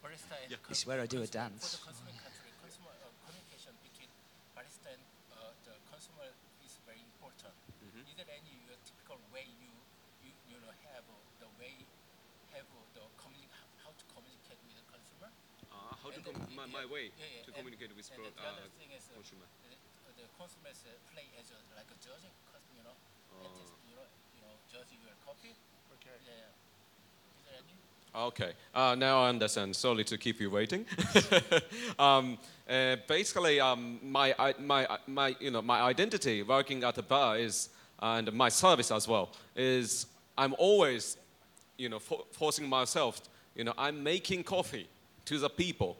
barista 0.00 0.34
and 0.40 0.50
Yeah. 0.52 0.60
This 0.68 0.82
is 0.82 0.86
where 0.86 1.00
I 1.00 1.06
do 1.06 1.20
a 1.22 1.28
dance. 1.28 1.76
For 1.76 1.76
the 1.76 1.84
consumer 1.92 2.14
country, 2.22 2.50
consumer 2.64 2.92
uh, 3.02 3.12
communication 3.28 3.72
between 3.84 4.08
barista 4.56 4.88
and 4.94 5.02
uh, 5.36 5.52
the 5.68 5.74
consumer 5.90 6.28
is 6.64 6.72
very 6.88 7.02
important. 7.02 7.52
Mhm. 7.82 8.02
Is 8.08 8.14
there 8.16 8.30
any 8.32 8.54
uh, 8.72 8.76
typical 8.86 9.18
way 9.34 9.44
you 9.60 9.72
you 10.24 10.32
you 10.48 10.56
know 10.64 10.72
have 10.92 11.04
uh, 11.08 11.16
the 11.44 11.50
way 11.60 11.74
have 12.56 12.68
uh, 12.72 12.80
the 12.96 13.04
communi- 13.20 13.50
how 13.84 13.92
to 13.92 14.04
communicate 14.14 14.60
with 14.64 14.76
the 14.80 14.86
consumer? 14.88 15.28
Uh, 15.68 15.92
how 16.00 16.08
to 16.08 16.16
And 16.16 16.24
then 16.24 16.34
com- 16.36 16.46
the- 16.48 16.56
my, 16.56 16.64
yeah, 16.68 16.76
my 16.78 16.84
way 16.88 17.04
yeah, 17.16 17.20
yeah, 17.20 17.44
to 17.44 17.50
and- 17.52 17.56
communicate 17.60 17.92
with 17.92 18.06
and 18.08 18.16
pro- 18.22 18.32
the 18.32 18.44
other 18.48 18.66
uh, 18.70 18.78
thing 18.80 18.90
is 18.96 19.04
uh, 19.12 19.18
consumer. 19.20 19.46
the, 19.68 19.76
the 20.16 20.26
consumers 20.40 20.78
uh, 20.88 20.92
play 21.12 21.26
as 21.40 21.52
a, 21.52 21.58
like 21.76 21.88
a 21.92 21.98
judging, 22.00 22.32
cus- 22.48 22.70
you 22.76 22.84
know, 22.86 22.96
and 23.44 23.48
Oh. 23.48 23.56
just, 23.60 23.74
you 23.88 23.96
know, 23.96 24.06
you 24.72 24.78
know, 24.78 25.12
judging. 25.26 25.54
Okay. 25.92 26.16
Yeah. 26.24 26.32
yeah. 26.32 27.36
Is 27.36 27.44
there 27.44 27.58
any? 27.58 28.26
Okay, 28.26 28.52
uh, 28.74 28.94
now 28.94 29.22
I 29.24 29.28
understand. 29.28 29.76
Sorry 29.76 30.04
to 30.04 30.18
keep 30.18 30.40
you 30.40 30.50
waiting. 30.50 30.86
um, 31.98 32.38
uh, 32.68 32.96
basically, 33.06 33.60
um, 33.60 33.98
my, 34.02 34.34
I, 34.38 34.54
my, 34.58 34.86
uh, 34.86 34.96
my, 35.06 35.36
you 35.40 35.50
know, 35.50 35.62
my 35.62 35.82
identity 35.82 36.42
working 36.42 36.84
at 36.84 36.96
a 36.98 37.02
bar 37.02 37.38
is, 37.38 37.68
and 38.00 38.32
my 38.32 38.48
service 38.48 38.90
as 38.90 39.06
well, 39.06 39.30
is 39.54 40.06
I'm 40.38 40.54
always, 40.58 41.18
you 41.76 41.88
know, 41.88 41.98
for, 41.98 42.24
forcing 42.32 42.68
myself, 42.68 43.20
you 43.54 43.64
know, 43.64 43.74
I'm 43.76 44.02
making 44.02 44.44
coffee 44.44 44.88
to 45.26 45.38
the 45.38 45.50
people, 45.50 45.96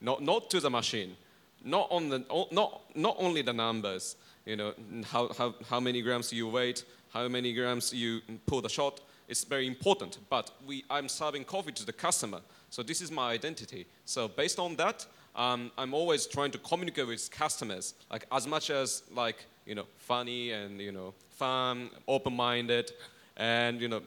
not, 0.00 0.22
not 0.22 0.50
to 0.50 0.60
the 0.60 0.70
machine, 0.70 1.16
not, 1.64 1.88
on 1.90 2.08
the, 2.08 2.24
not, 2.52 2.82
not 2.94 3.16
only 3.18 3.42
the 3.42 3.52
numbers, 3.52 4.16
you 4.44 4.56
know, 4.56 4.74
how, 5.04 5.32
how, 5.38 5.54
how 5.68 5.80
many 5.80 6.02
grams 6.02 6.32
you 6.32 6.48
weight, 6.48 6.84
how 7.12 7.28
many 7.28 7.52
grams 7.52 7.92
you 7.92 8.20
pull 8.46 8.60
the 8.60 8.68
shot, 8.68 9.00
it's 9.28 9.44
very 9.44 9.66
important. 9.66 10.18
But 10.28 10.50
we, 10.66 10.84
I'm 10.90 11.08
serving 11.08 11.44
coffee 11.44 11.72
to 11.72 11.86
the 11.86 11.92
customer, 11.92 12.40
so 12.70 12.82
this 12.82 13.00
is 13.00 13.10
my 13.10 13.30
identity. 13.32 13.86
So 14.04 14.28
based 14.28 14.58
on 14.58 14.76
that, 14.76 15.06
um, 15.34 15.70
I'm 15.78 15.94
always 15.94 16.26
trying 16.26 16.50
to 16.50 16.58
communicate 16.58 17.06
with 17.06 17.30
customers, 17.30 17.94
like 18.10 18.26
as 18.30 18.46
much 18.46 18.70
as 18.70 19.02
like 19.14 19.46
you 19.66 19.74
know, 19.74 19.86
funny 19.96 20.50
and 20.50 20.80
you 20.80 20.92
know, 20.92 21.14
fun, 21.30 21.90
open-minded, 22.08 22.92
and 23.36 23.80
you 23.80 23.88
know, 23.88 24.02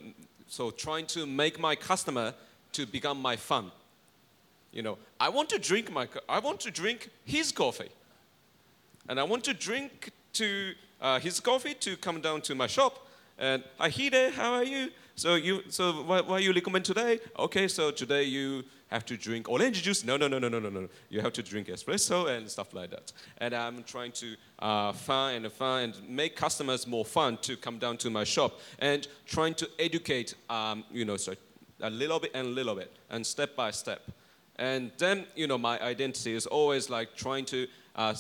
so 0.48 0.72
trying 0.72 1.06
to 1.08 1.26
make 1.26 1.60
my 1.60 1.76
customer 1.76 2.34
to 2.74 2.86
become 2.86 3.22
my 3.22 3.36
fun. 3.36 3.72
You 4.72 4.82
know, 4.82 4.98
I 5.20 5.30
want 5.30 5.50
to 5.50 5.60
drink 5.60 5.92
my, 5.92 6.08
I 6.28 6.40
want 6.40 6.60
to 6.62 6.72
drink 6.72 7.10
his 7.24 7.52
coffee, 7.52 7.90
and 9.08 9.20
I 9.20 9.24
want 9.24 9.44
to 9.46 9.54
drink 9.54 10.12
to 10.36 10.74
uh, 11.02 11.20
his 11.20 11.40
coffee 11.40 11.74
to 11.74 11.98
come 11.98 12.22
down 12.22 12.42
to 12.42 12.56
my 12.56 12.68
shop. 12.68 13.08
And 13.38 13.64
hi 13.78 13.90
Hide, 13.90 14.34
how 14.34 14.54
are 14.54 14.64
you? 14.64 14.90
So 15.16 15.36
you, 15.36 15.64
so 15.70 16.04
what, 16.04 16.28
what 16.28 16.44
you 16.44 16.54
recommend 16.54 16.86
today? 16.86 17.20
Okay, 17.40 17.68
so 17.68 17.92
today 17.92 18.24
you 18.24 18.64
have 18.88 19.06
to 19.06 19.18
drink 19.18 19.50
orange 19.50 19.82
juice. 19.82 20.04
No, 20.04 20.18
no, 20.18 20.28
no, 20.28 20.40
no, 20.40 20.50
no, 20.50 20.60
no, 20.60 20.70
no. 20.70 20.90
You 21.10 21.22
have 21.22 21.34
to 21.34 21.44
drink 21.44 21.68
espresso 21.68 22.28
and 22.28 22.50
stuff 22.50 22.74
like 22.74 22.92
that. 22.92 23.14
And 23.38 23.54
I'm 23.54 23.84
trying 23.84 24.12
to 24.14 24.36
uh, 24.60 24.92
find 24.92 25.46
and 25.46 25.54
fun 25.54 25.84
and 25.84 26.10
make 26.10 26.36
customers 26.36 26.86
more 26.86 27.06
fun 27.06 27.38
to 27.44 27.56
come 27.56 27.78
down 27.78 27.98
to 27.98 28.10
my 28.10 28.26
shop 28.26 28.60
and 28.80 29.08
trying 29.26 29.54
to 29.56 29.70
educate, 29.80 30.36
um, 30.50 30.84
you 30.92 31.06
know, 31.06 31.18
so 31.18 31.34
a 31.82 31.90
little 31.90 32.20
bit 32.20 32.32
and 32.34 32.48
a 32.48 32.52
little 32.52 32.76
bit 32.76 32.92
and 33.10 33.26
step 33.26 33.56
by 33.56 33.72
step. 33.72 34.02
And 34.58 34.92
then, 34.98 35.26
you 35.36 35.48
know, 35.48 35.58
my 35.58 35.82
identity 35.82 36.34
is 36.34 36.46
always 36.46 36.90
like 36.90 37.16
trying 37.16 37.46
to, 37.46 37.68
uh, 37.96 38.14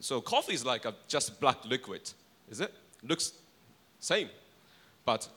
so 0.00 0.20
coffee 0.20 0.54
is 0.54 0.64
like 0.64 0.84
a 0.84 0.94
just 1.08 1.40
black 1.40 1.64
liquid, 1.64 2.10
is 2.48 2.60
it? 2.60 2.72
Looks 3.02 3.32
same. 3.98 4.28
But 5.04 5.28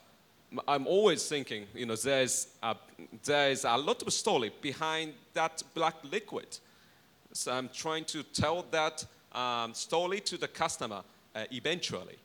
I'm 0.67 0.87
always 0.87 1.27
thinking, 1.27 1.65
you 1.73 1.85
know, 1.85 1.95
there's 1.95 2.47
a, 2.63 2.75
there's 3.23 3.65
a 3.65 3.77
lot 3.77 4.01
of 4.01 4.13
story 4.13 4.51
behind 4.61 5.13
that 5.33 5.63
black 5.73 5.95
liquid. 6.03 6.57
So 7.33 7.51
I'm 7.51 7.69
trying 7.69 8.05
to 8.05 8.23
tell 8.23 8.65
that 8.71 9.05
um, 9.31 9.73
story 9.73 10.19
to 10.21 10.37
the 10.37 10.47
customer 10.47 11.03
uh, 11.35 11.43
eventually. 11.51 12.17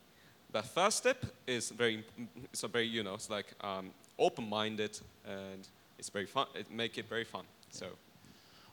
The 0.52 0.62
first 0.62 0.98
step 0.98 1.24
is 1.46 1.70
very, 1.70 2.04
it's 2.52 2.62
a 2.62 2.68
very, 2.68 2.86
you 2.86 3.02
know, 3.02 3.14
it's 3.14 3.28
like 3.28 3.46
um, 3.60 3.90
open-minded 4.18 4.98
and 5.26 5.66
it's 5.98 6.08
very 6.08 6.26
fun. 6.26 6.46
It 6.54 6.70
make 6.70 6.98
it 6.98 7.08
very 7.08 7.24
fun. 7.24 7.44
So. 7.70 7.86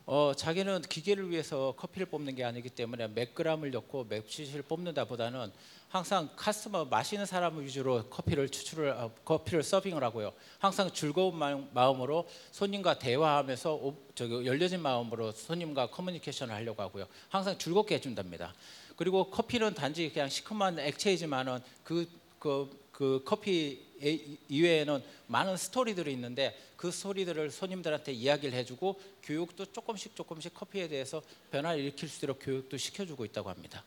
어, 0.05 0.33
자기는 0.35 0.81
기계를 0.83 1.29
위해서 1.29 1.73
커피를 1.77 2.07
뽑는 2.07 2.35
게 2.35 2.43
아니기 2.43 2.69
때문에 2.69 3.07
몇 3.07 3.35
그램을 3.35 3.71
넣고 3.71 4.05
몇시를 4.09 4.63
뽑는다보다는 4.63 5.51
항상 5.89 6.29
카스터머 6.35 6.85
마시는 6.85 7.25
사람 7.25 7.59
위주로 7.61 8.03
커피를 8.09 8.49
추출을 8.49 8.91
어, 8.91 9.11
커피를 9.25 9.61
서빙을 9.61 10.03
하고요. 10.03 10.31
항상 10.57 10.89
즐거운 10.91 11.35
마음, 11.35 11.69
마음 11.73 12.01
으로 12.01 12.27
손님과 12.51 12.97
대화하면서 12.97 13.73
오, 13.73 13.95
저기 14.15 14.45
열려진 14.45 14.81
마음으로 14.81 15.33
손님과 15.33 15.91
커뮤니케이션을 15.91 16.55
하려고 16.55 16.81
하고요. 16.81 17.07
항상 17.29 17.57
즐겁게 17.57 17.95
해준답니다. 17.95 18.53
그리고 18.95 19.29
커피는 19.29 19.73
단지 19.73 20.09
그냥 20.09 20.29
시큼한 20.29 20.79
액체이지만은 20.79 21.59
그, 21.83 22.07
그, 22.39 22.69
그 22.91 23.21
커피 23.25 23.79
이- 24.01 24.37
이외에는 24.49 25.01
많은 25.27 25.57
스토리들이 25.57 26.11
있는데 26.13 26.57
그 26.75 26.91
스토리들을 26.91 27.51
손님들한테 27.51 28.11
이야기를 28.11 28.57
해주고 28.57 28.99
교육도 29.23 29.67
조금씩 29.71 30.15
조금씩 30.15 30.53
커피에 30.53 30.87
대해서 30.87 31.21
변화를 31.51 31.79
일으킬 31.81 32.09
수 32.09 32.17
있도록 32.17 32.39
교육도 32.41 32.77
시켜주고 32.77 33.23
있다고 33.25 33.49
합니다. 33.49 33.83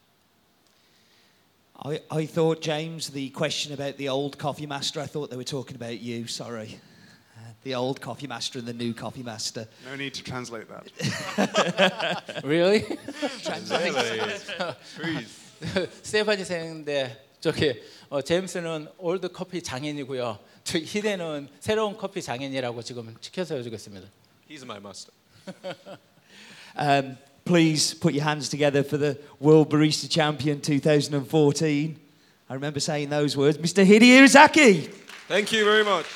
I, 1.77 1.99
I 2.09 2.27
thought, 2.27 2.63
James, 2.63 3.11
the 3.11 3.31
question 3.33 3.73
about 3.75 3.97
the 3.99 4.09
old 4.09 4.39
coffee 4.39 4.65
master, 4.65 5.03
I 5.03 5.09
thought 5.09 5.31
they 5.31 5.37
were 5.37 5.45
talking 5.45 5.75
about 5.75 5.99
you, 6.01 6.27
sorry. 6.29 6.79
Uh, 7.37 7.51
the 7.65 7.75
old 7.75 8.01
coffee 8.01 8.29
master 8.29 8.61
and 8.61 8.67
the 8.69 8.73
new 8.73 8.95
coffee 8.95 9.25
master. 9.25 9.67
No 9.85 9.97
need 9.97 10.15
to 10.15 10.23
translate 10.23 10.69
that. 10.69 12.45
Really? 12.45 12.85
Really? 15.01 15.27
스테파니 16.03 16.45
생인데 16.45 17.24
저기 17.45 17.79
어, 18.09 18.23
제임스는 18.23 18.89
올드 18.97 19.29
커피 19.29 19.61
장인이고요. 19.61 20.39
히데는 20.65 21.49
새로운 21.61 21.95
커피 21.95 22.23
장인이라고 22.23 22.81
지금 22.81 23.15
지켜서 23.21 23.63
주겠습니다. 23.63 24.09
He's 24.49 24.63
my 24.63 24.79
master. 24.79 25.13
um, 26.75 27.19
please 27.45 27.93
put 27.93 28.15
your 28.15 28.25
hands 28.25 28.49
together 28.49 28.83
for 28.83 28.97
the 28.97 29.19
World 29.41 29.69
Barista 29.69 30.09
Champion 30.09 30.63
2014. 30.63 31.97
I 32.49 32.55
remember 32.55 32.81
saying 32.81 33.11
those 33.11 33.37
words, 33.37 33.59
Mr. 33.59 33.85
Hidenori 33.85 34.25
Izaki. 34.25 34.91
Thank 35.29 35.53
you 35.53 35.67
very 35.67 35.85
much. 35.85 36.07